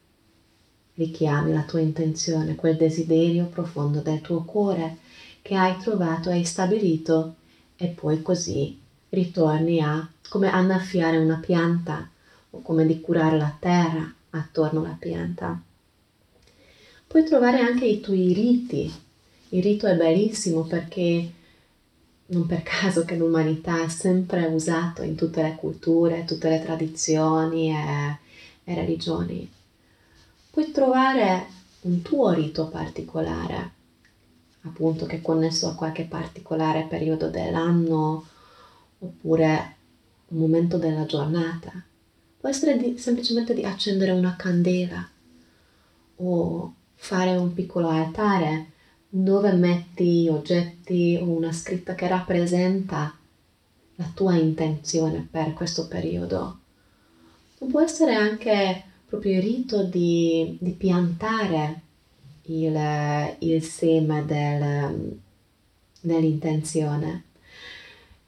richiami 0.95 1.53
la 1.53 1.63
tua 1.63 1.79
intenzione, 1.79 2.57
quel 2.57 2.77
desiderio 2.77 3.45
profondo 3.45 4.01
del 4.01 4.21
tuo 4.21 4.43
cuore 4.43 4.97
che 5.43 5.55
hai 5.55 5.77
trovato, 5.77 6.29
hai 6.29 6.43
stabilito 6.43 7.37
e 7.77 7.87
poi 7.87 8.21
così 8.21 8.77
ritorni 9.11 9.81
a 9.81 10.11
come 10.29 10.51
annaffiare 10.51 11.19
una 11.19 11.39
pianta 11.39 12.11
o 12.51 12.63
come 12.63 12.85
di 12.85 13.01
curare 13.01 13.37
la 13.37 13.57
terra 13.61 14.13
attorno 14.31 14.81
alla 14.81 14.97
pianta. 14.99 15.63
Puoi 17.07 17.23
trovare 17.23 17.61
anche 17.61 17.85
i 17.85 18.01
tuoi 18.01 18.33
riti. 18.33 19.09
Il 19.51 19.63
rito 19.63 19.87
è 19.87 19.97
bellissimo 19.97 20.63
perché 20.63 21.33
non 22.27 22.47
per 22.47 22.63
caso 22.63 23.05
che 23.05 23.17
l'umanità 23.17 23.83
è 23.83 23.89
sempre 23.89 24.47
usato 24.47 25.03
in 25.03 25.17
tutte 25.17 25.43
le 25.43 25.57
culture, 25.57 26.25
tutte 26.25 26.49
le 26.49 26.63
tradizioni 26.63 27.71
e, 27.71 28.19
e 28.65 28.75
religioni. 28.75 29.51
Puoi 30.51 30.71
trovare 30.71 31.47
un 31.83 32.03
tuo 32.03 32.31
rito 32.31 32.69
particolare 32.69 33.79
appunto 34.63 35.07
che 35.07 35.17
è 35.17 35.21
connesso 35.23 35.69
a 35.69 35.75
qualche 35.75 36.05
particolare 36.05 36.87
periodo 36.89 37.29
dell'anno 37.29 38.27
oppure 38.99 39.77
un 40.29 40.39
momento 40.39 40.77
della 40.77 41.07
giornata. 41.07 41.73
Può 42.39 42.49
essere 42.49 42.77
di, 42.77 42.99
semplicemente 42.99 43.55
di 43.55 43.65
accendere 43.65 44.13
una 44.13 44.37
candela 44.37 45.09
o 46.17 46.75
fare 46.95 47.37
un 47.37 47.53
piccolo 47.55 47.89
altare 47.89 48.70
dove 49.13 49.53
metti 49.53 50.29
oggetti 50.31 51.19
o 51.21 51.25
una 51.25 51.53
scritta 51.53 51.97
che 51.97 52.07
rappresenta 52.07 53.13
la 53.97 54.11
tua 54.15 54.37
intenzione 54.37 55.27
per 55.29 55.53
questo 55.53 55.89
periodo. 55.89 56.59
Può 57.59 57.81
essere 57.81 58.15
anche 58.15 58.85
proprio 59.07 59.33
il 59.33 59.43
rito 59.43 59.83
di, 59.83 60.57
di 60.61 60.71
piantare 60.71 61.83
il, 62.45 63.37
il 63.41 63.63
seme 63.63 64.25
del, 64.25 65.19
dell'intenzione. 66.01 67.25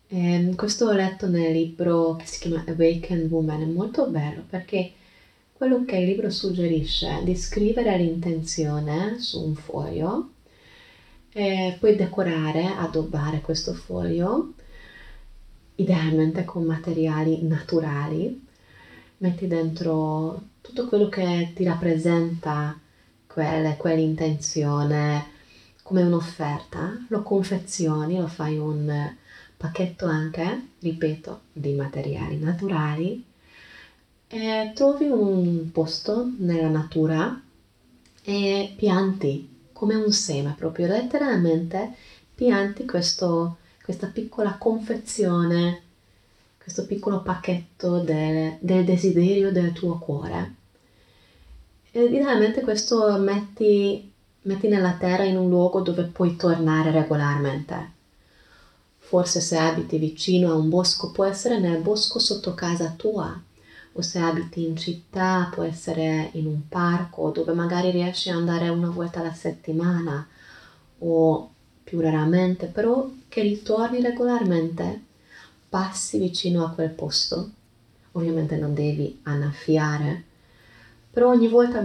E 0.09 0.33
ehm, 0.33 0.55
questo 0.57 0.87
ho 0.87 0.93
letto 0.93 1.29
nel 1.29 1.53
libro 1.53 2.17
che 2.17 2.27
si 2.27 2.41
chiama 2.41 2.65
Awakened 2.67 3.31
Woman, 3.31 3.63
è 3.63 3.67
molto 3.67 4.09
bello 4.09 4.43
perché 4.51 4.93
quello 5.53 5.85
che 5.85 5.97
il 5.97 6.07
libro 6.07 6.29
suggerisce 6.29 7.21
è 7.21 7.23
di 7.23 7.37
scrivere 7.37 7.97
l'intenzione 7.97 9.19
su 9.21 9.43
un 9.43 9.55
foglio 9.55 10.31
e 11.33 11.77
poi 11.81 11.97
decorare, 11.97 12.67
addobbare 12.67 13.41
questo 13.41 13.73
foglio, 13.73 14.53
idealmente 15.77 16.45
con 16.45 16.65
materiali 16.65 17.43
naturali. 17.43 18.47
Metti 19.19 19.47
dentro 19.47 20.49
tutto 20.61 20.87
quello 20.87 21.09
che 21.09 21.53
ti 21.55 21.65
rappresenta 21.65 22.79
quella, 23.27 23.77
quell'intenzione 23.77 25.31
come 25.83 26.03
un'offerta, 26.03 27.07
lo 27.09 27.23
confezioni, 27.23 28.19
lo 28.19 28.27
fai 28.27 28.59
un 28.59 29.15
pacchetto 29.57 30.07
anche, 30.07 30.69
ripeto, 30.81 31.41
di 31.53 31.73
materiali 31.73 32.39
naturali. 32.39 33.25
E 34.29 34.73
trovi 34.75 35.07
un 35.07 35.71
posto 35.73 36.31
nella 36.39 36.69
natura 36.69 37.41
e 38.23 38.73
pianti 38.77 39.52
come 39.83 39.97
un 39.97 40.13
seme, 40.13 40.55
proprio 40.57 40.87
letteralmente 40.87 41.97
pianti 42.37 42.87
questo, 42.87 43.57
questa 43.83 44.07
piccola 44.07 44.55
confezione, 44.57 45.83
questo 46.57 46.87
piccolo 46.87 47.21
pacchetto 47.21 47.99
del, 47.99 48.59
del 48.61 48.85
desiderio 48.85 49.51
del 49.51 49.73
tuo 49.73 49.99
cuore 49.99 50.55
e 51.91 52.05
idealmente 52.05 52.61
questo 52.61 53.19
metti, 53.19 54.09
metti 54.43 54.69
nella 54.69 54.93
terra 54.93 55.25
in 55.25 55.37
un 55.37 55.49
luogo 55.49 55.81
dove 55.81 56.05
puoi 56.05 56.37
tornare 56.37 56.93
regolarmente. 56.93 57.91
Forse 58.99 59.41
se 59.41 59.59
abiti 59.59 59.99
vicino 59.99 60.53
a 60.53 60.55
un 60.55 60.69
bosco 60.69 61.11
può 61.11 61.25
essere 61.25 61.59
nel 61.59 61.81
bosco 61.83 62.21
sotto 62.21 62.55
casa 62.55 62.95
tua 62.97 63.37
o 63.93 64.01
se 64.01 64.19
abiti 64.19 64.65
in 64.67 64.77
città 64.77 65.51
può 65.53 65.63
essere 65.63 66.31
in 66.33 66.47
un 66.47 66.69
parco 66.69 67.31
dove 67.31 67.53
magari 67.53 67.91
riesci 67.91 68.31
ad 68.31 68.37
andare 68.37 68.69
una 68.69 68.89
volta 68.89 69.21
alla 69.21 69.33
settimana 69.33 70.27
o 70.99 71.51
più 71.83 72.01
raramente, 72.01 72.67
però 72.67 73.11
che 73.29 73.43
ritorni 73.43 74.01
regolarmente, 74.01 75.03
passi 75.69 76.19
vicino 76.19 76.65
a 76.65 76.71
quel 76.71 76.91
posto. 76.91 77.51
Ovviamente 78.13 78.57
non 78.57 78.75
devi 78.75 79.21
annaffiare, 79.25 80.25
però 81.11 81.31
ogni 81.31 81.49
volta 81.49 81.83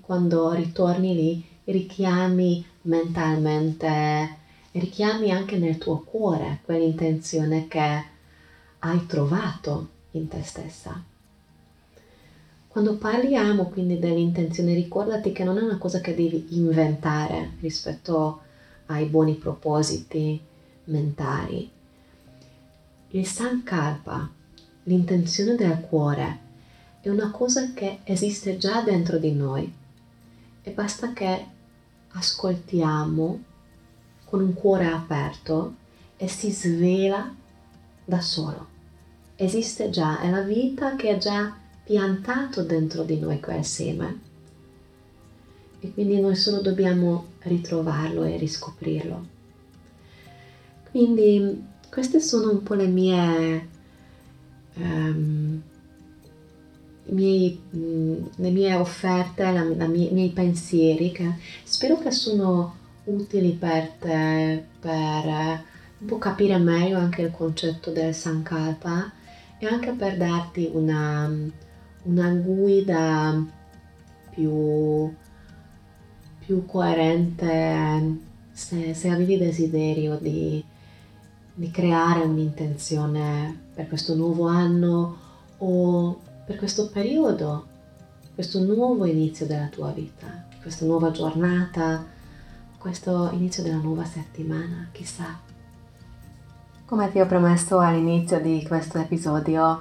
quando 0.00 0.52
ritorni 0.52 1.14
lì 1.14 1.44
richiami 1.64 2.64
mentalmente, 2.82 4.36
richiami 4.72 5.30
anche 5.30 5.58
nel 5.58 5.78
tuo 5.78 6.00
cuore 6.00 6.60
quell'intenzione 6.64 7.68
che 7.68 8.04
hai 8.78 9.06
trovato 9.06 9.88
in 10.12 10.28
te 10.28 10.42
stessa. 10.42 11.02
Quando 12.72 12.96
parliamo 12.96 13.66
quindi 13.66 13.98
dell'intenzione, 13.98 14.72
ricordati 14.72 15.30
che 15.30 15.44
non 15.44 15.58
è 15.58 15.60
una 15.60 15.76
cosa 15.76 16.00
che 16.00 16.14
devi 16.14 16.56
inventare 16.56 17.50
rispetto 17.60 18.40
ai 18.86 19.04
buoni 19.04 19.34
propositi 19.34 20.40
mentali. 20.84 21.70
Il 23.10 23.26
Sankalpa, 23.26 24.26
l'intenzione 24.84 25.54
del 25.54 25.80
cuore, 25.80 26.38
è 27.02 27.10
una 27.10 27.30
cosa 27.30 27.74
che 27.74 27.98
esiste 28.04 28.56
già 28.56 28.80
dentro 28.80 29.18
di 29.18 29.32
noi 29.32 29.70
e 30.62 30.70
basta 30.70 31.12
che 31.12 31.44
ascoltiamo 32.12 33.42
con 34.24 34.40
un 34.40 34.54
cuore 34.54 34.86
aperto 34.86 35.74
e 36.16 36.26
si 36.26 36.50
svela 36.50 37.34
da 38.02 38.20
solo. 38.22 38.66
Esiste 39.36 39.90
già, 39.90 40.20
è 40.20 40.30
la 40.30 40.40
vita 40.40 40.96
che 40.96 41.10
ha 41.10 41.18
già 41.18 41.60
piantato 41.84 42.62
dentro 42.62 43.02
di 43.02 43.18
noi 43.18 43.40
quel 43.40 43.64
seme 43.64 44.20
e 45.80 45.92
quindi 45.92 46.20
noi 46.20 46.36
solo 46.36 46.60
dobbiamo 46.60 47.26
ritrovarlo 47.40 48.24
e 48.24 48.36
riscoprirlo. 48.36 49.26
Quindi 50.90 51.64
queste 51.90 52.20
sono 52.20 52.52
un 52.52 52.62
po' 52.62 52.74
le 52.74 52.86
mie 52.86 53.68
um, 54.74 55.62
miei, 57.06 57.60
mh, 57.70 58.14
le 58.36 58.50
mie 58.50 58.74
offerte, 58.74 59.50
la, 59.50 59.64
la 59.64 59.86
mie, 59.86 60.08
i 60.08 60.12
miei 60.12 60.30
pensieri 60.30 61.10
che 61.12 61.34
spero 61.64 61.98
che 61.98 62.10
sono 62.10 62.76
utili 63.04 63.52
per 63.52 63.88
te 63.98 64.64
per 64.78 65.24
un 65.98 66.06
po' 66.06 66.18
capire 66.18 66.58
meglio 66.58 66.98
anche 66.98 67.22
il 67.22 67.30
concetto 67.30 67.90
del 67.90 68.14
Sankalpa 68.14 69.12
e 69.58 69.66
anche 69.66 69.92
per 69.92 70.16
darti 70.16 70.70
una, 70.72 71.30
una 72.04 72.30
guida 72.30 73.44
più, 74.30 75.12
più 76.38 76.66
coerente 76.66 78.30
se, 78.52 78.94
se 78.94 79.08
avevi 79.08 79.38
desiderio 79.38 80.16
di, 80.16 80.64
di 81.54 81.70
creare 81.70 82.20
un'intenzione 82.24 83.70
per 83.74 83.88
questo 83.88 84.14
nuovo 84.14 84.46
anno 84.46 85.16
o 85.58 86.20
per 86.44 86.56
questo 86.56 86.88
periodo, 86.88 87.66
questo 88.34 88.60
nuovo 88.60 89.04
inizio 89.04 89.46
della 89.46 89.68
tua 89.68 89.90
vita, 89.90 90.46
questa 90.60 90.84
nuova 90.84 91.10
giornata, 91.10 92.04
questo 92.78 93.30
inizio 93.32 93.62
della 93.62 93.76
nuova 93.76 94.04
settimana, 94.04 94.88
chissà. 94.92 95.38
Come 96.84 97.10
ti 97.10 97.20
ho 97.20 97.26
promesso 97.26 97.78
all'inizio 97.78 98.40
di 98.40 98.64
questo 98.66 98.98
episodio, 98.98 99.80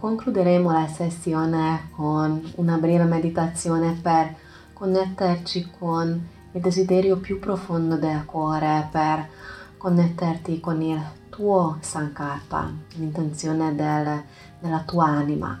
concluderemo 0.00 0.72
la 0.72 0.86
sessione 0.86 1.90
con 1.94 2.40
una 2.56 2.78
breve 2.78 3.04
meditazione 3.04 3.98
per 4.00 4.34
connetterci 4.72 5.70
con 5.78 6.26
il 6.52 6.60
desiderio 6.60 7.18
più 7.18 7.38
profondo 7.38 7.96
del 7.96 8.24
cuore, 8.24 8.88
per 8.90 9.28
connetterti 9.76 10.58
con 10.58 10.80
il 10.80 11.00
tuo 11.28 11.76
Sankalpa, 11.80 12.72
l'intenzione 12.94 13.74
del, 13.74 14.22
della 14.58 14.82
tua 14.86 15.04
anima. 15.04 15.60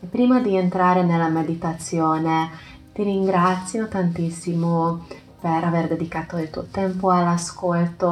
E 0.00 0.06
prima 0.06 0.40
di 0.40 0.54
entrare 0.54 1.02
nella 1.02 1.28
meditazione 1.28 2.50
ti 2.92 3.02
ringrazio 3.02 3.88
tantissimo 3.88 5.06
per 5.40 5.64
aver 5.64 5.88
dedicato 5.88 6.36
il 6.36 6.50
tuo 6.50 6.64
tempo 6.70 7.10
all'ascolto, 7.10 8.06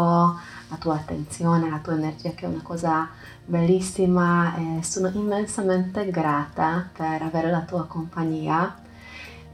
la 0.69 0.77
tua 0.79 0.95
attenzione, 0.95 1.69
la 1.69 1.79
tua 1.79 1.93
energia 1.93 2.31
che 2.31 2.47
è 2.47 2.49
una 2.49 2.63
cosa 2.63 3.09
bellissima 3.47 4.55
e 4.57 4.83
sono 4.83 5.09
immensamente 5.09 6.11
grata 6.11 6.89
per 6.93 7.23
avere 7.23 7.51
la 7.51 7.61
tua 7.61 7.87
compagnia. 7.87 8.77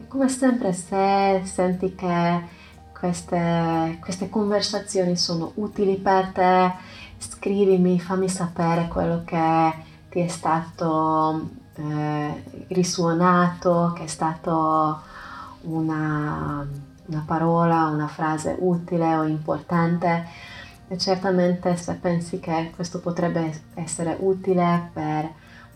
E 0.01 0.09
come 0.09 0.29
sempre 0.29 0.73
se 0.73 1.43
senti 1.45 1.95
che 1.95 2.61
queste, 2.99 3.99
queste 4.01 4.31
conversazioni 4.31 5.17
sono 5.17 5.53
utili 5.57 5.97
per 5.97 6.29
te, 6.29 6.73
scrivimi, 7.19 8.01
fammi 8.01 8.29
sapere 8.29 8.89
quello 8.89 9.23
che 9.25 9.73
ti 10.09 10.21
è 10.21 10.29
stato 10.29 11.49
eh, 11.75 12.43
risuonato, 12.69 13.93
che 13.95 14.05
è 14.05 14.07
stato 14.07 15.01
una, 15.63 16.67
una 17.07 17.23
parola, 17.27 17.87
una 17.87 18.09
frase 18.09 18.57
utile 18.59 19.17
o 19.17 19.25
importante 19.25 20.27
e 20.93 20.99
certamente 20.99 21.75
se 21.79 21.95
pensi 21.95 22.39
che 22.39 22.71
questo 22.75 23.01
potrebbe 23.01 23.63
essere 23.73 24.15
utile 24.21 24.91
per 24.93 25.27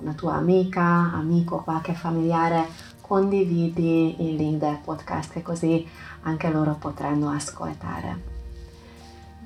una 0.01 0.13
tua 0.13 0.35
amica, 0.35 0.83
amico, 0.83 1.63
qualche 1.63 1.95
familiare, 1.95 2.67
condividi 3.01 4.29
il 4.29 4.37
link 4.37 4.59
del 4.59 4.77
podcast 4.85 5.33
che 5.33 5.41
così 5.41 5.89
anche 6.25 6.51
loro 6.51 6.77
potranno 6.79 7.31
ascoltare. 7.31 8.35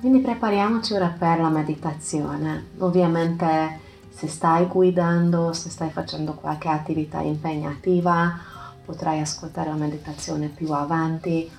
Quindi 0.01 0.19
prepariamoci 0.19 0.93
ora 0.93 1.15
per 1.17 1.39
la 1.39 1.47
meditazione. 1.47 2.65
Ovviamente 2.79 3.79
se 4.09 4.27
stai 4.27 4.65
guidando, 4.65 5.53
se 5.53 5.69
stai 5.69 5.89
facendo 5.89 6.33
qualche 6.33 6.67
attività 6.67 7.21
impegnativa, 7.21 8.37
potrai 8.83 9.21
ascoltare 9.21 9.69
la 9.69 9.75
meditazione 9.75 10.47
più 10.47 10.73
avanti, 10.73 11.49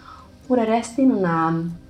oppure 0.42 0.66
resti 0.66 1.00
in 1.00 1.12
una, 1.12 1.80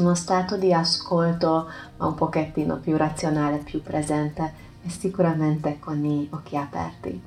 uno 0.00 0.14
stato 0.14 0.56
di 0.56 0.72
ascolto 0.72 1.68
ma 1.96 2.06
un 2.06 2.14
pochettino 2.14 2.76
più 2.76 2.96
razionale, 2.96 3.58
più 3.58 3.82
presente 3.82 4.66
e 4.82 4.90
sicuramente 4.90 5.78
con 5.78 6.04
i 6.04 6.28
occhi 6.30 6.56
aperti. 6.56 7.22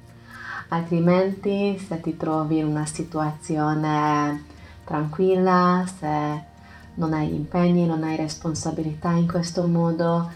Altrimenti 0.70 1.78
se 1.78 2.00
ti 2.00 2.16
trovi 2.16 2.60
in 2.60 2.66
una 2.66 2.86
situazione 2.86 4.46
tranquilla, 4.86 5.86
se 5.86 6.44
non 6.94 7.14
hai 7.14 7.34
impegni, 7.34 7.86
non 7.86 8.04
hai 8.04 8.16
responsabilità 8.16 9.12
in 9.12 9.28
questo 9.28 9.68
modo, 9.68 10.30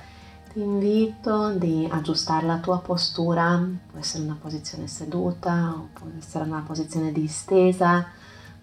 ti 0.52 0.62
invito 0.62 1.52
di 1.52 1.88
aggiustare 1.89 2.45
la 2.45 2.58
tua 2.60 2.80
postura, 2.80 3.62
può 3.89 4.00
essere 4.00 4.24
una 4.24 4.38
posizione 4.39 4.88
seduta 4.88 5.74
o 5.76 5.89
può 5.93 6.08
essere 6.17 6.45
una 6.45 6.63
posizione 6.65 7.12
distesa, 7.12 8.06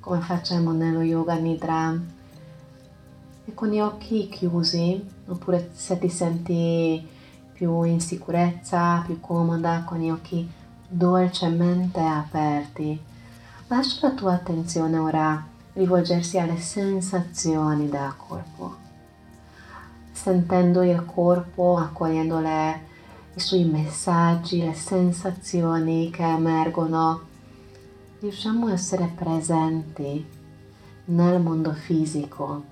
come 0.01 0.21
facciamo 0.21 0.73
nello 0.73 1.03
yoga 1.03 1.35
nidra. 1.35 2.21
E 3.45 3.55
con 3.55 3.69
gli 3.71 3.81
occhi 3.81 4.29
chiusi, 4.29 5.05
oppure 5.27 5.71
se 5.75 5.99
ti 5.99 6.09
senti 6.09 7.07
più 7.53 7.83
in 7.83 8.01
sicurezza, 8.01 9.03
più 9.05 9.21
comoda, 9.21 9.83
con 9.85 9.99
gli 9.99 10.11
occhi 10.11 10.49
dolcemente 10.89 12.01
aperti, 12.01 13.01
lascia 13.69 14.09
la 14.09 14.15
tua 14.15 14.35
attenzione 14.35 14.99
ora 14.99 15.47
rivolgersi 15.73 16.39
alle 16.39 16.59
sensazioni 16.59 17.89
del 17.89 18.15
corpo, 18.17 18.77
sentendo 20.13 20.83
il 20.83 21.05
corpo, 21.07 21.79
accogliendo 21.79 22.41
le, 22.41 22.81
i 23.35 23.41
suoi 23.41 23.65
messaggi, 23.65 24.63
le 24.63 24.75
sensazioni 24.75 26.11
che 26.11 26.23
emergono. 26.23 27.21
Riusciamo 28.21 28.67
a 28.67 28.73
essere 28.73 29.11
presenti 29.15 30.25
nel 31.07 31.41
mondo 31.41 31.73
fisico, 31.73 32.65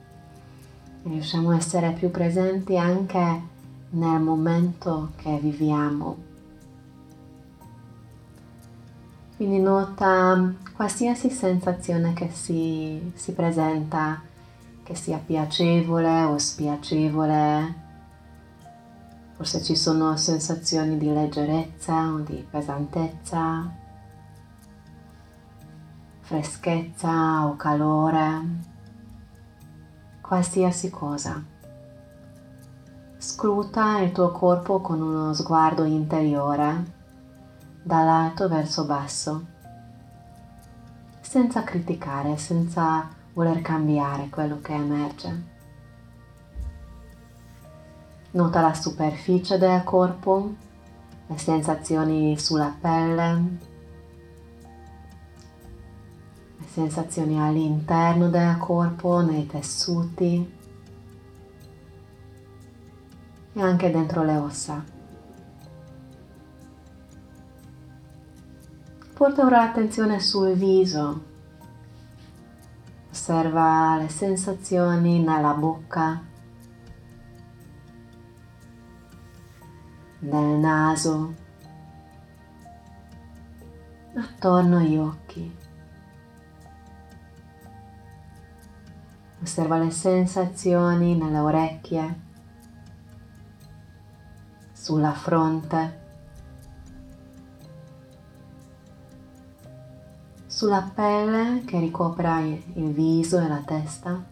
riusciamo 1.03 1.51
a 1.51 1.57
essere 1.57 1.93
più 1.93 2.11
presenti 2.11 2.77
anche 2.77 3.43
nel 3.91 4.21
momento 4.21 5.13
che 5.17 5.39
viviamo. 5.39 6.29
Quindi 9.37 9.59
nota 9.59 10.53
qualsiasi 10.75 11.31
sensazione 11.31 12.13
che 12.13 12.29
si, 12.31 13.13
si 13.15 13.33
presenta, 13.33 14.21
che 14.83 14.95
sia 14.95 15.17
piacevole 15.17 16.25
o 16.25 16.37
spiacevole. 16.37 17.89
Forse 19.37 19.63
ci 19.63 19.75
sono 19.77 20.17
sensazioni 20.19 20.99
di 20.99 21.11
leggerezza 21.11 22.13
o 22.13 22.19
di 22.19 22.47
pesantezza, 22.51 23.73
freschezza 26.21 27.47
o 27.47 27.57
calore, 27.57 28.43
qualsiasi 30.31 30.90
cosa. 30.90 31.43
Scruta 33.19 33.99
il 33.99 34.12
tuo 34.12 34.31
corpo 34.31 34.81
con 34.81 35.03
uno 35.03 35.35
sguardo 35.35 35.83
interiore 35.83 36.85
dall'alto 37.83 38.47
verso 38.47 38.85
basso, 38.85 39.45
senza 41.21 41.64
criticare, 41.64 42.37
senza 42.37 43.09
voler 43.33 43.61
cambiare 43.61 44.29
quello 44.29 44.61
che 44.61 44.73
emerge. 44.73 45.45
Nota 48.31 48.61
la 48.61 48.75
superficie 48.75 49.59
del 49.59 49.83
corpo, 49.83 50.55
le 51.27 51.38
sensazioni 51.38 52.38
sulla 52.38 52.73
pelle, 52.81 53.59
sensazioni 56.72 57.40
all'interno 57.40 58.28
del 58.28 58.56
corpo, 58.59 59.20
nei 59.20 59.46
tessuti 59.46 60.59
e 63.52 63.61
anche 63.61 63.90
dentro 63.90 64.22
le 64.22 64.37
ossa. 64.37 64.85
Porta 69.12 69.44
ora 69.44 69.59
l'attenzione 69.59 70.20
sul 70.20 70.54
viso. 70.54 71.28
Osserva 73.11 73.96
le 73.96 74.09
sensazioni 74.09 75.20
nella 75.22 75.52
bocca, 75.52 76.22
nel 80.20 80.59
naso, 80.59 81.35
attorno 84.14 84.78
agli 84.78 84.96
occhi. 84.96 85.60
Osserva 89.42 89.79
le 89.79 89.90
sensazioni 89.90 91.16
nelle 91.16 91.38
orecchie, 91.38 92.20
sulla 94.72 95.12
fronte. 95.12 95.98
sulla 100.61 100.90
pelle 100.94 101.62
che 101.64 101.79
ricopra 101.79 102.40
il 102.40 102.92
viso 102.92 103.38
e 103.38 103.48
la 103.48 103.62
testa 103.64 104.22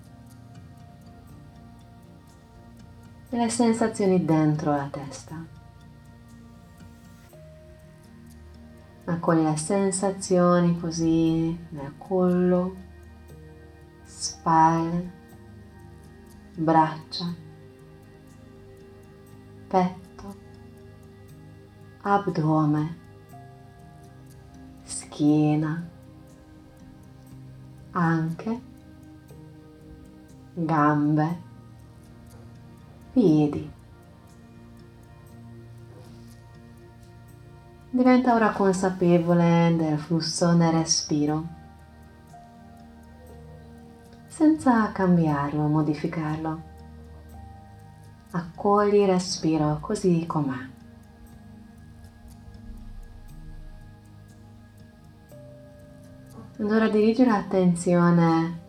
e 3.30 3.36
le 3.36 3.48
sensazioni 3.48 4.24
dentro 4.24 4.72
la 4.72 4.88
testa. 4.90 5.42
Accogli 9.04 9.42
le 9.42 9.56
sensazioni 9.56 10.78
così 10.78 11.58
nel 11.70 11.94
collo, 11.96 12.74
spalle, 14.08 15.12
braccia, 16.56 17.34
petto, 19.68 20.36
abdome, 22.00 22.96
schiena, 24.82 25.88
anche 27.90 28.60
gambe, 30.54 31.42
piedi. 33.12 33.70
Diventa 37.90 38.34
ora 38.34 38.52
consapevole 38.52 39.74
del 39.76 39.98
flusso 39.98 40.54
del 40.54 40.72
respiro, 40.72 41.57
senza 44.38 44.92
cambiarlo 44.92 45.66
modificarlo. 45.66 46.62
Accogli 48.30 49.00
il 49.00 49.08
respiro 49.08 49.78
così 49.80 50.26
com'è. 50.26 50.68
Ed 56.56 56.70
ora 56.70 56.88
dirigi 56.88 57.24
l'attenzione 57.24 58.60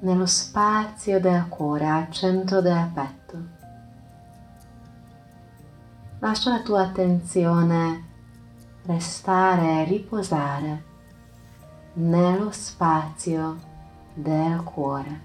nello 0.00 0.26
spazio 0.26 1.18
del 1.18 1.48
cuore, 1.48 1.86
al 1.86 2.10
centro 2.10 2.60
del 2.60 2.90
petto. 2.92 3.42
Lascia 6.18 6.50
la 6.50 6.60
tua 6.60 6.82
attenzione 6.82 8.04
restare 8.84 9.84
riposare 9.84 10.84
nello 11.94 12.50
spazio 12.50 13.76
del 14.18 14.62
cuore, 14.64 15.20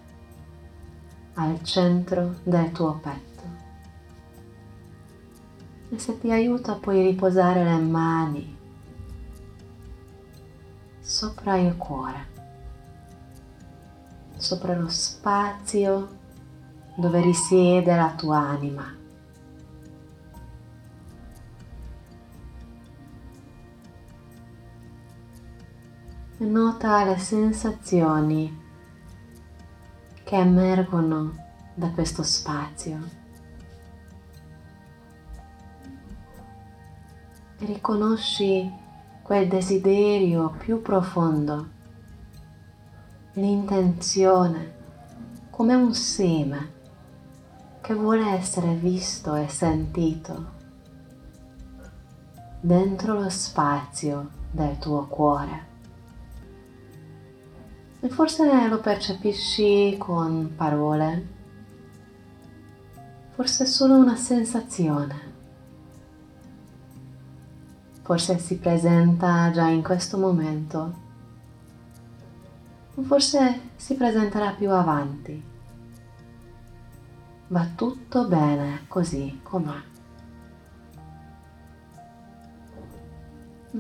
al 1.34 1.64
centro 1.64 2.36
del 2.44 2.72
tuo 2.72 3.00
petto. 3.02 3.42
E 5.90 5.98
se 5.98 6.20
ti 6.20 6.32
aiuta 6.32 6.76
puoi 6.76 7.02
riposare 7.02 7.64
le 7.64 7.78
mani 7.78 8.58
sopra 11.00 11.58
il 11.58 11.76
cuore, 11.76 12.28
sopra 14.38 14.76
lo 14.78 14.90
spazio 14.90 16.20
dove 16.96 17.20
risiede 17.22 17.96
la 17.96 18.14
tua 18.16 18.38
anima. 18.38 19.02
Nota 26.38 27.06
le 27.06 27.18
sensazioni 27.18 28.63
che 30.34 30.40
emergono 30.40 31.32
da 31.76 31.92
questo 31.92 32.24
spazio. 32.24 32.98
Riconosci 37.60 38.68
quel 39.22 39.48
desiderio 39.48 40.50
più 40.58 40.82
profondo, 40.82 41.70
l'intenzione 43.34 44.74
come 45.52 45.76
un 45.76 45.94
seme 45.94 46.72
che 47.82 47.94
vuole 47.94 48.26
essere 48.30 48.74
visto 48.74 49.36
e 49.36 49.48
sentito 49.48 50.52
dentro 52.60 53.20
lo 53.20 53.30
spazio 53.30 54.30
del 54.50 54.80
tuo 54.80 55.06
cuore. 55.06 55.73
E 58.04 58.10
forse 58.10 58.68
lo 58.68 58.80
percepisci 58.80 59.96
con 59.98 60.54
parole, 60.56 61.28
forse 63.32 63.64
è 63.64 63.68
solo 63.68 63.96
una 63.96 64.16
sensazione 64.16 65.32
forse 68.04 68.38
si 68.38 68.58
presenta 68.58 69.50
già 69.52 69.68
in 69.70 69.82
questo 69.82 70.18
momento, 70.18 71.02
o 72.96 73.02
forse 73.02 73.72
si 73.78 73.96
presenterà 73.96 74.52
più 74.52 74.70
avanti. 74.70 75.52
Va 77.48 77.68
tutto 77.76 78.28
bene 78.28 78.82
così 78.88 79.40
com'è. 79.42 79.82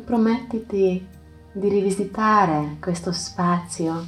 Promettiti 0.06 1.08
di 1.56 1.70
rivisitare 1.70 2.78
questo 2.80 3.12
spazio, 3.12 4.08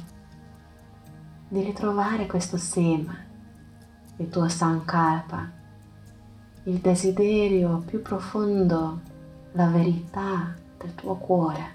di 1.48 1.62
ritrovare 1.62 2.26
questo 2.26 2.56
seme, 2.56 3.26
il 4.16 4.28
tuo 4.28 4.48
sankalpa, 4.48 5.48
il 6.64 6.78
desiderio 6.78 7.84
più 7.86 8.02
profondo 8.02 9.00
la 9.52 9.68
verità 9.68 10.56
del 10.76 10.96
tuo 10.96 11.14
cuore, 11.14 11.74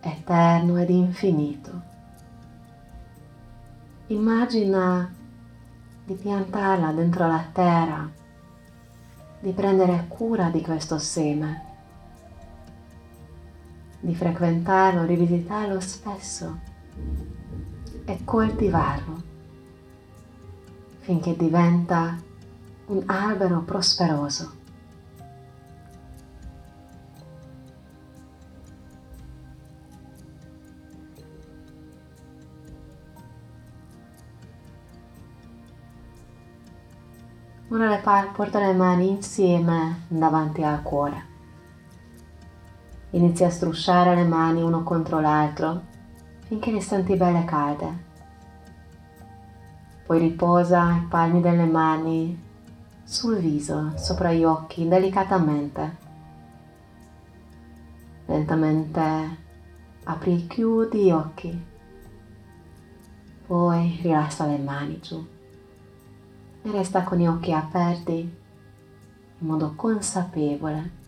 eterno 0.00 0.76
ed 0.76 0.90
infinito. 0.90 1.82
Immagina 4.08 5.10
di 6.04 6.14
piantarla 6.14 6.92
dentro 6.92 7.26
la 7.26 7.44
terra, 7.52 8.08
di 9.40 9.52
prendere 9.52 10.04
cura 10.08 10.50
di 10.50 10.60
questo 10.60 10.98
seme, 10.98 11.75
di 14.06 14.14
frequentarlo, 14.14 15.04
rivisitarlo 15.04 15.80
spesso 15.80 16.60
e 18.04 18.20
coltivarlo 18.22 19.24
finché 21.00 21.36
diventa 21.36 22.16
un 22.86 23.02
albero 23.06 23.62
prosperoso. 23.62 24.54
Ora 37.70 37.88
le 37.88 38.00
porta 38.32 38.60
le 38.60 38.72
mani 38.72 39.08
insieme 39.08 40.04
davanti 40.06 40.62
al 40.62 40.82
cuore. 40.82 41.35
Inizia 43.16 43.46
a 43.46 43.50
strusciare 43.50 44.14
le 44.14 44.24
mani 44.24 44.60
uno 44.60 44.82
contro 44.82 45.20
l'altro 45.20 45.84
finché 46.40 46.70
le 46.70 46.82
senti 46.82 47.16
belle 47.16 47.46
calde. 47.46 48.04
Poi 50.04 50.18
riposa 50.18 50.96
i 50.96 51.06
palmi 51.08 51.40
delle 51.40 51.64
mani 51.64 52.38
sul 53.04 53.38
viso, 53.38 53.92
sopra 53.96 54.32
gli 54.32 54.44
occhi, 54.44 54.86
delicatamente. 54.86 55.96
Lentamente 58.26 59.00
apri 60.04 60.34
e 60.34 60.46
chiudi 60.46 61.04
gli 61.04 61.10
occhi. 61.10 61.64
Poi 63.46 63.98
rilassa 64.02 64.44
le 64.44 64.58
mani 64.58 65.00
giù 65.00 65.26
e 66.60 66.70
resta 66.70 67.02
con 67.02 67.16
gli 67.16 67.26
occhi 67.26 67.50
aperti 67.50 68.12
in 69.38 69.46
modo 69.46 69.72
consapevole 69.74 71.04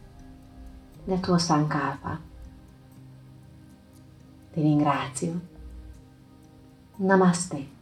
del 1.08 1.20
tuo 1.20 1.38
Sankapa. 1.38 2.20
Ti 4.52 4.60
ringrazio. 4.60 5.40
Namaste. 6.96 7.77